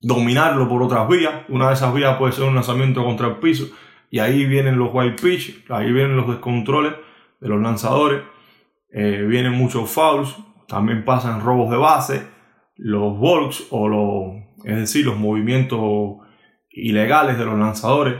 dominarlo 0.00 0.68
por 0.68 0.82
otras 0.82 1.08
vías. 1.08 1.32
Una 1.48 1.68
de 1.68 1.74
esas 1.74 1.94
vías 1.94 2.16
puede 2.16 2.32
ser 2.32 2.44
un 2.44 2.54
lanzamiento 2.54 3.04
contra 3.04 3.28
el 3.28 3.36
piso. 3.36 3.66
Y 4.10 4.18
ahí 4.18 4.44
vienen 4.46 4.78
los 4.78 4.90
white 4.92 5.22
pitch, 5.22 5.64
ahí 5.70 5.92
vienen 5.92 6.16
los 6.16 6.28
descontroles 6.28 6.94
de 7.40 7.48
los 7.48 7.60
lanzadores. 7.60 8.22
Eh, 8.92 9.24
vienen 9.28 9.52
muchos 9.52 9.90
fouls, 9.90 10.36
también 10.68 11.04
pasan 11.04 11.42
robos 11.42 11.70
de 11.70 11.76
base, 11.76 12.26
los 12.76 13.18
volks 13.18 13.66
o 13.70 13.88
los, 13.88 14.64
es 14.64 14.76
decir, 14.76 15.04
los 15.04 15.16
movimientos 15.16 16.18
ilegales 16.70 17.38
de 17.38 17.44
los 17.44 17.58
lanzadores. 17.58 18.14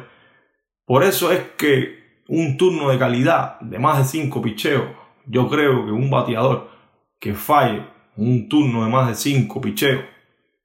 Por 0.86 1.02
eso 1.02 1.32
es 1.32 1.40
que 1.58 2.22
un 2.28 2.56
turno 2.56 2.90
de 2.90 2.98
calidad 2.98 3.58
de 3.60 3.78
más 3.78 3.98
de 3.98 4.04
5 4.04 4.40
picheos, 4.40 4.84
yo 5.26 5.48
creo 5.48 5.84
que 5.84 5.90
un 5.90 6.08
bateador 6.08 6.70
que 7.18 7.34
falle 7.34 7.84
un 8.16 8.48
turno 8.48 8.84
de 8.84 8.90
más 8.90 9.08
de 9.08 9.14
5 9.16 9.60
picheos, 9.60 10.04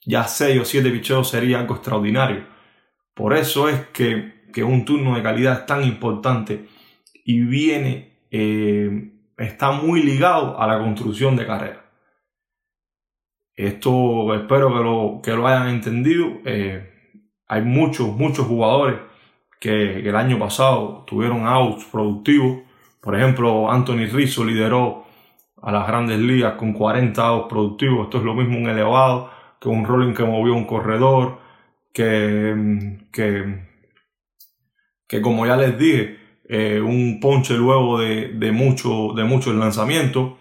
ya 0.06 0.24
6 0.24 0.62
o 0.62 0.66
7 0.66 0.92
picheos 0.92 1.28
sería 1.28 1.60
algo 1.60 1.74
extraordinario. 1.74 2.46
Por 3.16 3.34
eso 3.36 3.68
es 3.68 3.88
que, 3.88 4.40
un 4.64 4.86
turno 4.86 5.16
de 5.16 5.24
calidad 5.24 5.62
es 5.62 5.66
tan 5.66 5.84
importante 5.84 6.68
y 7.26 7.40
viene, 7.42 8.20
eh, 8.30 9.12
está 9.38 9.72
muy 9.72 10.04
ligado 10.04 10.60
a 10.62 10.68
la 10.68 10.78
construcción 10.78 11.36
de 11.36 11.48
carrera. 11.48 11.86
Esto 13.56 14.36
espero 14.36 14.70
que 14.70 14.84
lo, 14.84 15.22
que 15.24 15.32
lo 15.32 15.48
hayan 15.48 15.70
entendido. 15.70 16.28
Eh, 16.46 16.90
hay 17.48 17.62
muchos, 17.64 18.16
muchos 18.16 18.46
jugadores 18.46 19.11
que, 19.62 20.00
el 20.00 20.16
año 20.16 20.40
pasado 20.40 21.06
tuvieron 21.08 21.48
outs 21.48 21.86
productivos. 21.86 22.64
Por 23.00 23.16
ejemplo, 23.16 23.72
Anthony 23.72 24.08
Rizzo 24.12 24.44
lideró 24.44 25.06
a 25.62 25.72
las 25.72 25.88
grandes 25.88 26.20
ligas 26.20 26.56
con 26.56 26.74
40 26.74 27.22
outs 27.22 27.48
productivos. 27.48 28.06
Esto 28.06 28.18
es 28.18 28.24
lo 28.24 28.34
mismo 28.34 28.58
un 28.58 28.68
elevado 28.68 29.30
que 29.62 29.70
un 29.70 29.86
rolling 29.86 30.14
que 30.16 30.24
movió 30.24 30.56
un 30.56 30.66
corredor, 30.66 31.40
que, 31.94 32.98
que, 33.12 33.68
que 35.08 35.22
como 35.22 35.46
ya 35.46 35.56
les 35.56 35.78
dije, 35.78 36.18
eh, 36.50 36.82
un 36.82 37.20
ponche 37.20 37.54
luego 37.54 38.00
de, 38.00 38.30
de, 38.30 38.52
mucho, 38.52 39.14
de 39.16 39.24
muchos 39.24 39.54
lanzamientos 39.56 40.34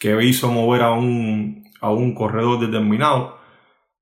que 0.00 0.20
hizo 0.24 0.50
mover 0.50 0.82
a 0.82 0.90
un, 0.90 1.64
a 1.80 1.90
un 1.90 2.14
corredor 2.14 2.58
determinado. 2.58 3.38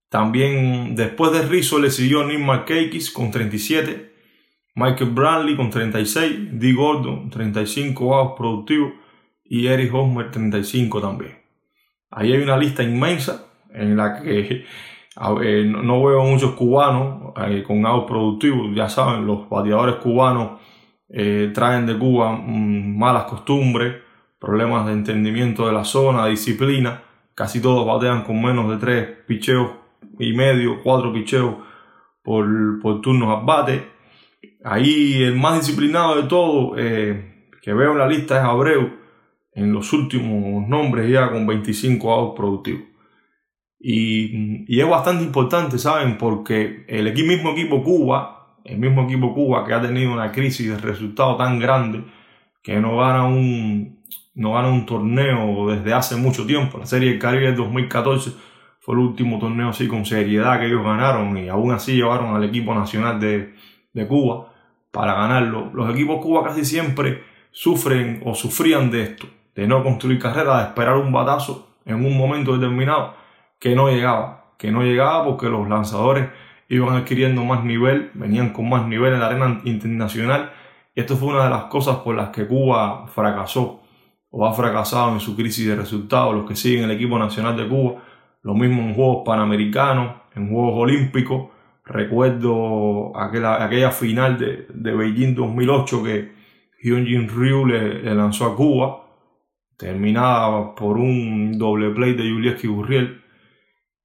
También 0.08 0.94
después 0.94 1.32
de 1.32 1.42
Rizzo 1.42 1.78
le 1.78 1.90
siguió 1.90 2.24
Nick 2.26 2.40
McCakis 2.40 3.10
con 3.10 3.30
37, 3.30 4.13
Michael 4.76 5.10
Bradley 5.10 5.56
con 5.56 5.70
36, 5.70 6.58
D. 6.58 6.72
Gordon 6.72 7.30
35 7.30 8.14
outs 8.14 8.34
productivos 8.36 8.92
y 9.44 9.66
Eric 9.66 9.94
Hosmer 9.94 10.30
35 10.30 11.00
también. 11.00 11.38
Ahí 12.10 12.32
hay 12.32 12.42
una 12.42 12.56
lista 12.56 12.82
inmensa 12.82 13.46
en 13.72 13.96
la 13.96 14.20
que 14.20 14.64
no 15.16 16.02
veo 16.04 16.24
muchos 16.24 16.54
cubanos 16.54 17.32
eh, 17.46 17.62
con 17.64 17.86
outs 17.86 18.06
productivos. 18.08 18.74
Ya 18.74 18.88
saben, 18.88 19.26
los 19.26 19.48
bateadores 19.48 19.96
cubanos 19.96 20.60
eh, 21.08 21.52
traen 21.54 21.86
de 21.86 21.96
Cuba 21.96 22.32
mm, 22.32 22.98
malas 22.98 23.24
costumbres, 23.24 24.02
problemas 24.40 24.86
de 24.86 24.92
entendimiento 24.92 25.66
de 25.66 25.72
la 25.72 25.84
zona, 25.84 26.26
disciplina. 26.26 27.02
Casi 27.34 27.60
todos 27.60 27.86
batean 27.86 28.22
con 28.22 28.42
menos 28.42 28.68
de 28.70 28.76
3 28.76 29.08
picheos 29.26 29.70
y 30.18 30.32
medio, 30.32 30.82
4 30.82 31.12
picheos 31.12 31.54
por, 32.22 32.80
por 32.80 33.00
turnos 33.00 33.28
a 33.36 33.40
bate. 33.40 33.93
Ahí 34.64 35.22
el 35.22 35.36
más 35.36 35.58
disciplinado 35.60 36.16
de 36.16 36.26
todos 36.26 36.78
eh, 36.78 37.50
que 37.60 37.74
veo 37.74 37.92
en 37.92 37.98
la 37.98 38.08
lista 38.08 38.38
es 38.38 38.44
Abreu, 38.44 38.94
en 39.52 39.72
los 39.74 39.92
últimos 39.92 40.66
nombres 40.66 41.10
ya 41.10 41.30
con 41.30 41.46
25 41.46 42.10
outs 42.10 42.34
productivos. 42.34 42.84
Y, 43.78 44.64
y, 44.66 44.80
es 44.80 44.88
bastante 44.88 45.22
importante, 45.22 45.76
¿saben? 45.78 46.16
Porque 46.16 46.86
el 46.88 47.12
mismo 47.12 47.50
equipo 47.50 47.82
Cuba, 47.82 48.56
el 48.64 48.78
mismo 48.78 49.02
equipo 49.02 49.34
Cuba 49.34 49.66
que 49.66 49.74
ha 49.74 49.82
tenido 49.82 50.10
una 50.14 50.32
crisis 50.32 50.70
de 50.70 50.78
resultado 50.78 51.36
tan 51.36 51.58
grande 51.58 52.02
que 52.62 52.80
no 52.80 52.96
gana 52.96 53.26
un, 53.26 54.02
no 54.34 54.54
gana 54.54 54.68
un 54.68 54.86
torneo 54.86 55.68
desde 55.68 55.92
hace 55.92 56.16
mucho 56.16 56.46
tiempo. 56.46 56.78
La 56.78 56.86
Serie 56.86 57.10
del 57.10 57.18
Caribe 57.18 57.48
del 57.48 57.56
2014 57.56 58.32
fue 58.80 58.94
el 58.94 59.02
último 59.02 59.38
torneo 59.38 59.68
así 59.68 59.86
con 59.86 60.06
seriedad 60.06 60.58
que 60.58 60.68
ellos 60.68 60.82
ganaron 60.82 61.36
y 61.36 61.48
aún 61.50 61.72
así 61.72 61.96
llevaron 61.96 62.34
al 62.34 62.44
equipo 62.44 62.74
nacional 62.74 63.20
de, 63.20 63.52
de 63.92 64.06
Cuba 64.06 64.53
para 64.94 65.14
ganarlo. 65.14 65.70
Los 65.74 65.90
equipos 65.90 66.22
Cuba 66.22 66.44
casi 66.44 66.64
siempre 66.64 67.24
sufren 67.50 68.22
o 68.24 68.34
sufrían 68.34 68.92
de 68.92 69.02
esto, 69.02 69.26
de 69.56 69.66
no 69.66 69.82
construir 69.82 70.20
carrera, 70.20 70.58
de 70.58 70.64
esperar 70.68 70.96
un 70.96 71.12
batazo 71.12 71.74
en 71.84 71.96
un 71.96 72.16
momento 72.16 72.56
determinado 72.56 73.14
que 73.58 73.74
no 73.74 73.90
llegaba, 73.90 74.52
que 74.56 74.70
no 74.70 74.82
llegaba 74.82 75.24
porque 75.24 75.48
los 75.48 75.68
lanzadores 75.68 76.28
iban 76.68 76.96
adquiriendo 76.96 77.44
más 77.44 77.64
nivel, 77.64 78.12
venían 78.14 78.50
con 78.50 78.68
más 78.68 78.86
nivel 78.86 79.12
en 79.12 79.20
la 79.20 79.26
arena 79.26 79.60
internacional 79.64 80.52
y 80.94 81.00
esto 81.00 81.16
fue 81.16 81.30
una 81.30 81.44
de 81.44 81.50
las 81.50 81.64
cosas 81.64 81.96
por 81.96 82.14
las 82.14 82.28
que 82.28 82.46
Cuba 82.46 83.08
fracasó 83.08 83.82
o 84.30 84.46
ha 84.46 84.52
fracasado 84.52 85.12
en 85.12 85.20
su 85.20 85.34
crisis 85.34 85.66
de 85.66 85.74
resultados, 85.74 86.34
los 86.34 86.46
que 86.46 86.54
siguen 86.54 86.84
el 86.84 86.92
equipo 86.92 87.18
nacional 87.18 87.56
de 87.56 87.68
Cuba, 87.68 88.00
lo 88.42 88.54
mismo 88.54 88.82
en 88.82 88.94
Juegos 88.94 89.22
Panamericanos, 89.26 90.14
en 90.36 90.48
Juegos 90.48 90.74
Olímpicos, 90.76 91.48
recuerdo 91.84 93.16
aquella, 93.16 93.64
aquella 93.64 93.90
final 93.90 94.38
de, 94.38 94.66
de 94.72 94.94
Beijing 94.94 95.34
2008 95.34 96.02
que 96.02 96.32
Hyunjin 96.82 97.28
Ryu 97.28 97.66
le, 97.66 98.14
lanzó 98.14 98.46
a 98.46 98.56
Cuba, 98.56 99.06
terminada 99.76 100.74
por 100.74 100.96
un 100.98 101.58
doble 101.58 101.90
play 101.90 102.14
de 102.14 102.30
Julieski 102.30 102.66
Gurriel, 102.66 103.22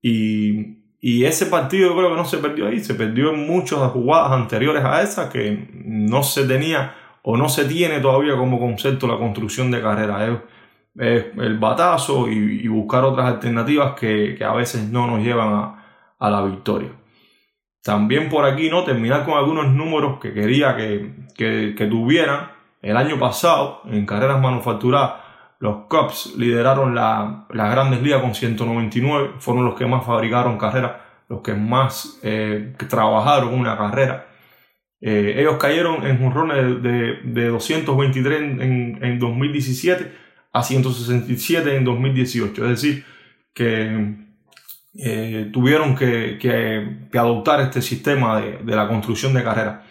y, 0.01 0.79
y 1.01 1.25
ese 1.25 1.45
partido 1.45 1.95
creo 1.95 2.09
que 2.11 2.15
no 2.15 2.25
se 2.25 2.37
perdió 2.37 2.67
ahí, 2.67 2.79
se 2.79 2.95
perdió 2.95 3.33
en 3.33 3.47
muchas 3.47 3.79
jugadas 3.91 4.31
anteriores 4.31 4.83
a 4.83 5.01
esa 5.01 5.29
que 5.29 5.69
no 5.73 6.23
se 6.23 6.45
tenía 6.45 6.95
o 7.21 7.37
no 7.37 7.49
se 7.49 7.65
tiene 7.65 7.99
todavía 7.99 8.35
como 8.37 8.59
concepto 8.59 9.07
la 9.07 9.17
construcción 9.17 9.71
de 9.71 9.81
carrera. 9.81 10.43
Es, 10.95 11.25
el 11.37 11.57
batazo 11.57 12.27
y, 12.27 12.67
buscar 12.67 13.03
otras 13.05 13.27
alternativas 13.27 13.93
que, 13.97 14.37
a 14.43 14.53
veces 14.53 14.89
no 14.89 15.07
nos 15.07 15.23
llevan 15.23 15.75
a, 16.19 16.29
la 16.29 16.41
victoria. 16.43 16.91
También 17.83 18.29
por 18.29 18.45
aquí, 18.45 18.69
¿no? 18.69 18.83
Terminar 18.83 19.25
con 19.25 19.35
algunos 19.35 19.67
números 19.67 20.19
que 20.19 20.33
quería 20.33 20.75
que, 20.75 21.13
que, 21.35 21.87
tuvieran. 21.87 22.51
El 22.81 22.97
año 22.97 23.17
pasado, 23.19 23.81
en 23.85 24.05
carreras 24.05 24.41
manufacturadas, 24.41 25.21
los 25.59 25.85
Cubs 25.87 26.35
lideraron 26.37 26.95
la, 26.95 27.45
las 27.51 27.71
grandes 27.71 28.01
ligas 28.01 28.21
con 28.21 28.35
199. 28.35 29.31
Fueron 29.39 29.65
los 29.65 29.75
que 29.75 29.85
más 29.85 30.05
fabricaron 30.05 30.57
carreras, 30.57 30.93
los 31.27 31.41
que 31.41 31.53
más 31.53 32.19
eh, 32.23 32.73
trabajaron 32.89 33.53
una 33.53 33.77
carrera. 33.77 34.27
Eh, 35.01 35.35
ellos 35.37 35.57
cayeron 35.57 36.05
en 36.05 36.19
jonrones 36.19 36.83
de, 36.83 37.19
de, 37.23 37.47
223 37.47 38.41
en, 38.41 38.99
en, 39.01 39.19
2017 39.19 40.11
a 40.51 40.63
167 40.63 41.77
en 41.77 41.85
2018. 41.85 42.63
Es 42.63 42.69
decir, 42.69 43.05
que 43.53 44.28
eh, 44.93 45.49
tuvieron 45.53 45.95
que, 45.95 47.09
adoptar 47.13 47.61
este 47.61 47.81
sistema 47.81 48.39
de, 48.39 48.75
la 48.75 48.87
construcción 48.87 49.33
de 49.33 49.43
carreras. 49.43 49.85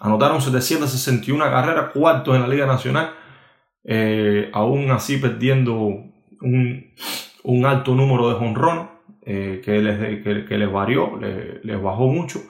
Anotaron 0.00 0.40
761 0.40 1.44
carreras, 1.44 1.92
cuartos 1.92 2.34
en 2.34 2.42
la 2.42 2.48
Liga 2.48 2.66
Nacional, 2.66 3.12
eh, 3.84 4.50
aún 4.52 4.90
así 4.90 5.18
perdiendo 5.18 5.76
un, 6.40 7.66
alto 7.66 7.94
número 7.94 8.30
de 8.30 8.34
jonrones 8.36 8.86
que, 9.24 9.80
les, 9.82 10.22
que, 10.22 10.58
les 10.58 10.72
varió, 10.72 11.18
les, 11.62 11.82
bajó 11.82 12.08
mucho. 12.08 12.40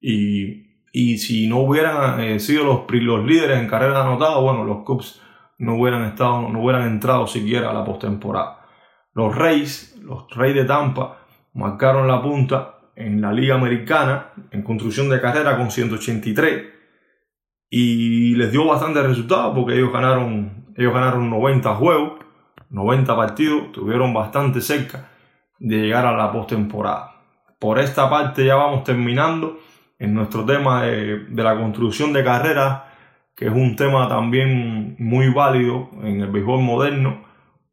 Y 0.00 0.70
y 0.92 1.18
si 1.18 1.46
no 1.46 1.58
hubieran 1.58 2.20
eh, 2.20 2.40
sido 2.40 2.64
los, 2.64 3.24
líderes 3.24 3.60
en 3.60 3.68
carrera 3.68 4.02
anotada, 4.02 4.38
bueno, 4.40 4.64
los 4.64 4.78
Cubs 4.84 5.20
no 5.58 5.76
hubieran, 5.76 6.04
estado, 6.04 6.48
no 6.48 6.62
hubieran 6.62 6.88
entrado 6.88 7.26
siquiera 7.26 7.70
a 7.70 7.74
la 7.74 7.84
postemporada. 7.84 8.66
Los 9.12 9.34
Reyes, 9.36 9.96
los 10.02 10.28
Reyes 10.30 10.56
de 10.56 10.64
Tampa, 10.64 11.19
marcaron 11.54 12.06
la 12.08 12.22
punta 12.22 12.78
en 12.96 13.20
la 13.20 13.32
Liga 13.32 13.54
Americana 13.54 14.32
en 14.50 14.62
construcción 14.62 15.08
de 15.08 15.20
carrera 15.20 15.56
con 15.56 15.70
183 15.70 16.64
y 17.70 18.34
les 18.34 18.50
dio 18.50 18.66
bastante 18.66 19.02
resultado 19.02 19.54
porque 19.54 19.74
ellos 19.74 19.92
ganaron 19.92 20.60
ellos 20.76 20.94
ganaron 20.94 21.28
90 21.28 21.74
juegos, 21.74 22.12
90 22.70 23.16
partidos, 23.16 23.64
estuvieron 23.66 24.14
bastante 24.14 24.62
cerca 24.62 25.10
de 25.58 25.76
llegar 25.76 26.06
a 26.06 26.16
la 26.16 26.32
postemporada. 26.32 27.16
Por 27.58 27.78
esta 27.78 28.08
parte 28.08 28.46
ya 28.46 28.54
vamos 28.54 28.84
terminando 28.84 29.58
en 29.98 30.14
nuestro 30.14 30.44
tema 30.46 30.84
de, 30.84 31.26
de 31.26 31.42
la 31.42 31.58
construcción 31.58 32.14
de 32.14 32.24
carreras, 32.24 32.82
que 33.36 33.46
es 33.48 33.52
un 33.52 33.76
tema 33.76 34.08
también 34.08 34.96
muy 34.98 35.30
válido 35.30 35.90
en 36.02 36.22
el 36.22 36.28
béisbol 36.28 36.62
moderno, 36.62 37.24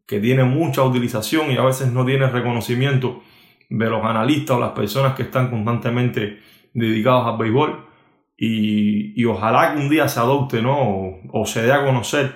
que 0.05 0.19
tiene 0.19 0.43
mucha 0.43 0.83
utilización 0.83 1.51
y 1.51 1.57
a 1.57 1.63
veces 1.63 1.91
no 1.93 2.05
tiene 2.05 2.27
reconocimiento 2.27 3.21
de 3.69 3.89
los 3.89 4.03
analistas 4.03 4.58
o 4.58 4.60
las 4.60 4.71
personas 4.71 5.13
que 5.15 5.23
están 5.23 5.49
constantemente 5.49 6.39
dedicados 6.73 7.27
al 7.27 7.38
béisbol. 7.38 7.86
Y, 8.38 9.19
y 9.19 9.25
ojalá 9.25 9.73
que 9.73 9.82
un 9.82 9.89
día 9.89 10.08
se 10.08 10.19
adopte 10.19 10.62
¿no? 10.62 11.19
o, 11.32 11.45
se 11.45 11.63
dé 11.63 11.73
a 11.73 11.84
conocer 11.84 12.36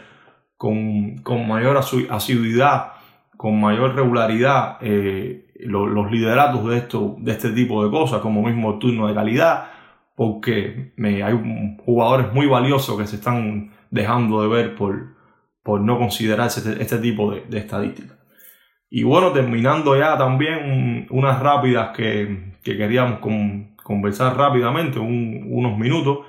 con, 0.57 1.17
con 1.19 1.47
mayor 1.47 1.77
asiduidad, 1.77 2.93
con 3.37 3.59
mayor 3.61 3.95
regularidad 3.95 4.77
eh, 4.81 5.51
los, 5.59 6.11
lideratos 6.11 6.67
de, 6.67 6.77
esto, 6.77 7.15
de 7.19 7.31
este 7.31 7.51
tipo 7.51 7.83
de 7.83 7.91
cosas, 7.91 8.21
como 8.21 8.41
mismo 8.43 8.73
el 8.73 8.79
turno 8.79 9.07
de 9.07 9.13
calidad, 9.13 9.69
porque 10.15 10.93
me, 10.97 11.23
hay 11.23 11.33
jugadores 11.85 12.33
muy 12.33 12.47
valiosos 12.47 12.97
que 12.97 13.07
se 13.07 13.17
están 13.17 13.71
dejando 13.91 14.41
de 14.41 14.47
ver 14.47 14.75
por, 14.75 15.15
por 15.63 15.81
no 15.81 15.99
considerarse 15.99 16.67
este, 16.67 16.81
este 16.81 16.97
tipo 16.97 17.31
de, 17.31 17.41
de 17.41 17.59
estadísticas. 17.59 18.20
Y 18.93 19.03
bueno, 19.03 19.31
terminando 19.31 19.97
ya 19.97 20.17
también 20.17 21.07
unas 21.11 21.39
rápidas 21.39 21.95
que, 21.95 22.55
que 22.61 22.75
queríamos 22.75 23.19
conversar 23.81 24.35
rápidamente, 24.35 24.99
unos 24.99 25.77
minutos. 25.77 26.27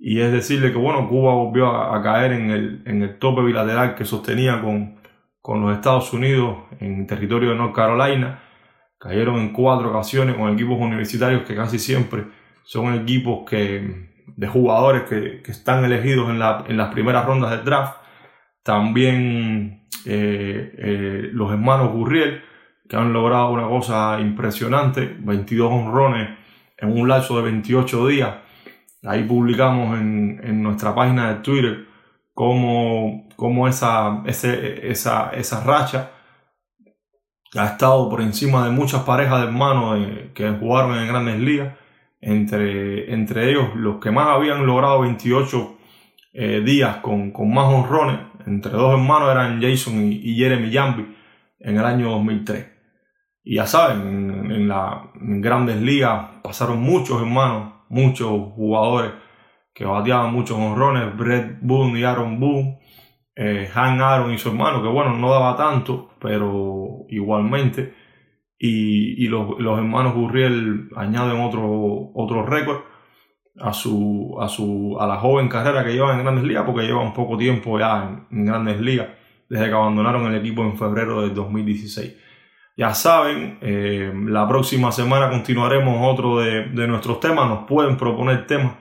Y 0.00 0.20
es 0.20 0.32
decirle 0.32 0.72
que 0.72 0.78
bueno, 0.78 1.08
Cuba 1.08 1.34
volvió 1.34 1.68
a, 1.68 2.02
caer 2.02 2.32
en 2.32 2.50
el, 2.50 2.82
en 2.86 3.02
el, 3.02 3.18
tope 3.20 3.42
bilateral 3.42 3.94
que 3.94 4.04
sostenía 4.04 4.60
con, 4.60 4.96
con 5.40 5.60
los 5.60 5.76
Estados 5.76 6.12
Unidos 6.12 6.58
en 6.80 7.06
territorio 7.06 7.50
de 7.50 7.56
North 7.56 7.74
Carolina. 7.74 8.42
Cayeron 8.98 9.36
en 9.36 9.52
cuatro 9.52 9.90
ocasiones 9.90 10.34
con 10.34 10.52
equipos 10.52 10.78
universitarios 10.80 11.42
que 11.44 11.54
casi 11.54 11.78
siempre 11.78 12.24
son 12.64 12.94
equipos 12.94 13.48
que, 13.48 14.10
de 14.26 14.46
jugadores 14.48 15.02
que, 15.02 15.40
que 15.40 15.52
están 15.52 15.84
elegidos 15.84 16.30
en, 16.30 16.40
la, 16.40 16.64
en 16.66 16.76
las 16.76 16.92
primeras 16.92 17.24
rondas 17.24 17.52
del 17.52 17.64
draft. 17.64 17.98
También 18.64 19.81
eh, 20.06 20.74
eh, 20.78 21.30
los 21.32 21.50
hermanos 21.52 21.92
Gurriel, 21.92 22.42
que 22.88 22.96
han 22.96 23.12
logrado 23.12 23.50
una 23.50 23.68
cosa 23.68 24.18
impresionante, 24.20 25.16
22 25.18 25.72
honrones 25.72 26.30
en 26.78 26.92
un 26.92 27.08
lapso 27.08 27.36
de 27.36 27.42
28 27.42 28.06
días. 28.08 28.34
Ahí 29.04 29.24
publicamos 29.24 29.98
en, 29.98 30.62
nuestra 30.62 30.94
página 30.94 31.34
de 31.34 31.40
Twitter 31.40 31.86
cómo, 32.34 33.28
esa, 33.68 34.22
racha 35.64 36.10
ha 37.54 37.64
estado 37.66 38.08
por 38.08 38.20
encima 38.20 38.64
de 38.64 38.70
muchas 38.70 39.02
parejas 39.02 39.40
de 39.40 39.46
hermanos 39.46 39.98
que 40.34 40.50
jugaron 40.50 40.96
en 40.98 41.08
grandes 41.08 41.38
ligas. 41.38 41.74
Entre, 42.20 43.50
ellos, 43.50 43.74
los 43.74 43.98
que 43.98 44.12
más 44.12 44.28
habían 44.28 44.64
logrado 44.64 45.00
28 45.00 45.78
eh, 46.34 46.62
días 46.64 46.98
con, 46.98 47.32
con, 47.32 47.52
más 47.52 47.66
honrones, 47.66 48.20
entre 48.46 48.72
dos 48.72 48.92
hermanos 48.92 49.30
eran 49.30 49.60
Jason 49.60 50.12
y, 50.12 50.36
Jeremy 50.36 50.72
Jambi 50.72 51.14
en 51.60 51.76
el 51.76 51.84
año 51.84 52.10
2003. 52.10 52.66
Y 53.44 53.56
ya 53.56 53.66
saben, 53.66 54.50
en, 54.50 54.68
las 54.68 54.98
grandes 55.14 55.80
ligas 55.80 56.40
pasaron 56.42 56.80
muchos 56.80 57.20
hermanos, 57.20 57.74
muchos 57.88 58.30
jugadores 58.54 59.12
que 59.74 59.84
bateaban 59.84 60.32
muchos 60.32 60.58
honrones, 60.58 61.16
Brett 61.16 61.58
Boone 61.60 61.98
y 61.98 62.04
Aaron 62.04 62.38
Boone, 62.38 62.78
eh, 63.34 63.68
Han 63.74 64.00
Aaron 64.00 64.32
y 64.32 64.38
su 64.38 64.50
hermano, 64.50 64.82
que 64.82 64.88
bueno, 64.88 65.16
no 65.16 65.30
daba 65.30 65.56
tanto, 65.56 66.10
pero 66.20 67.06
igualmente. 67.08 67.94
Y, 68.58 69.26
los, 69.26 69.58
hermanos 69.58 70.14
Gurriel 70.14 70.88
añaden 70.94 71.40
otro, 71.40 72.12
otro 72.14 72.46
récord 72.46 72.91
a 73.60 73.72
su, 73.72 74.36
a 74.40 74.48
su, 74.48 74.96
a 75.00 75.06
la 75.06 75.16
joven 75.16 75.48
carrera 75.48 75.84
que 75.84 75.92
llevan 75.92 76.18
en 76.18 76.24
Grandes 76.24 76.44
Ligas, 76.44 76.64
porque 76.64 76.86
llevan 76.86 77.12
poco 77.12 77.36
tiempo 77.36 77.78
ya 77.78 78.24
en, 78.30 78.44
Grandes 78.44 78.80
Ligas, 78.80 79.08
desde 79.48 79.66
que 79.66 79.74
abandonaron 79.74 80.26
el 80.26 80.40
equipo 80.40 80.62
en 80.62 80.76
febrero 80.76 81.22
del 81.22 81.34
2016. 81.34 82.16
Ya 82.76 82.94
saben, 82.94 83.58
eh, 83.60 84.12
la 84.26 84.48
próxima 84.48 84.90
semana 84.92 85.28
continuaremos 85.28 85.98
otro 86.00 86.40
de, 86.40 86.64
de 86.68 86.88
nuestros 86.88 87.20
temas. 87.20 87.48
Nos 87.48 87.66
pueden 87.66 87.98
proponer 87.98 88.46
temas 88.46 88.76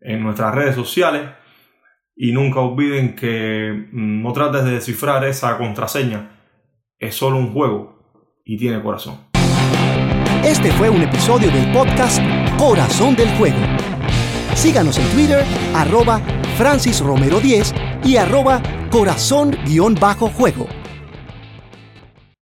en 0.00 0.22
nuestras 0.22 0.54
redes 0.54 0.74
sociales. 0.74 1.22
Y 2.14 2.32
nunca 2.32 2.60
olviden 2.60 3.16
que 3.16 3.88
mm, 3.90 4.22
no 4.22 4.32
trates 4.32 4.64
de 4.64 4.72
descifrar 4.72 5.24
esa 5.24 5.56
contraseña. 5.58 6.30
Es 6.98 7.16
solo 7.16 7.36
un 7.36 7.52
juego 7.52 7.98
y 8.44 8.56
tiene 8.56 8.82
corazón. 8.82 9.18
Este 10.44 10.70
fue 10.72 10.90
un 10.90 11.02
episodio 11.02 11.50
del 11.50 11.72
podcast 11.72 12.20
Corazón 12.58 13.16
del 13.16 13.28
Juego. 13.38 13.58
Síganos 14.54 14.98
en 14.98 15.08
Twitter, 15.10 15.44
arroba 15.74 16.20
Francis 16.56 17.00
Romero 17.00 17.40
10 17.40 17.74
y 18.04 18.16
arroba 18.16 18.62
corazón-juego. 18.90 20.81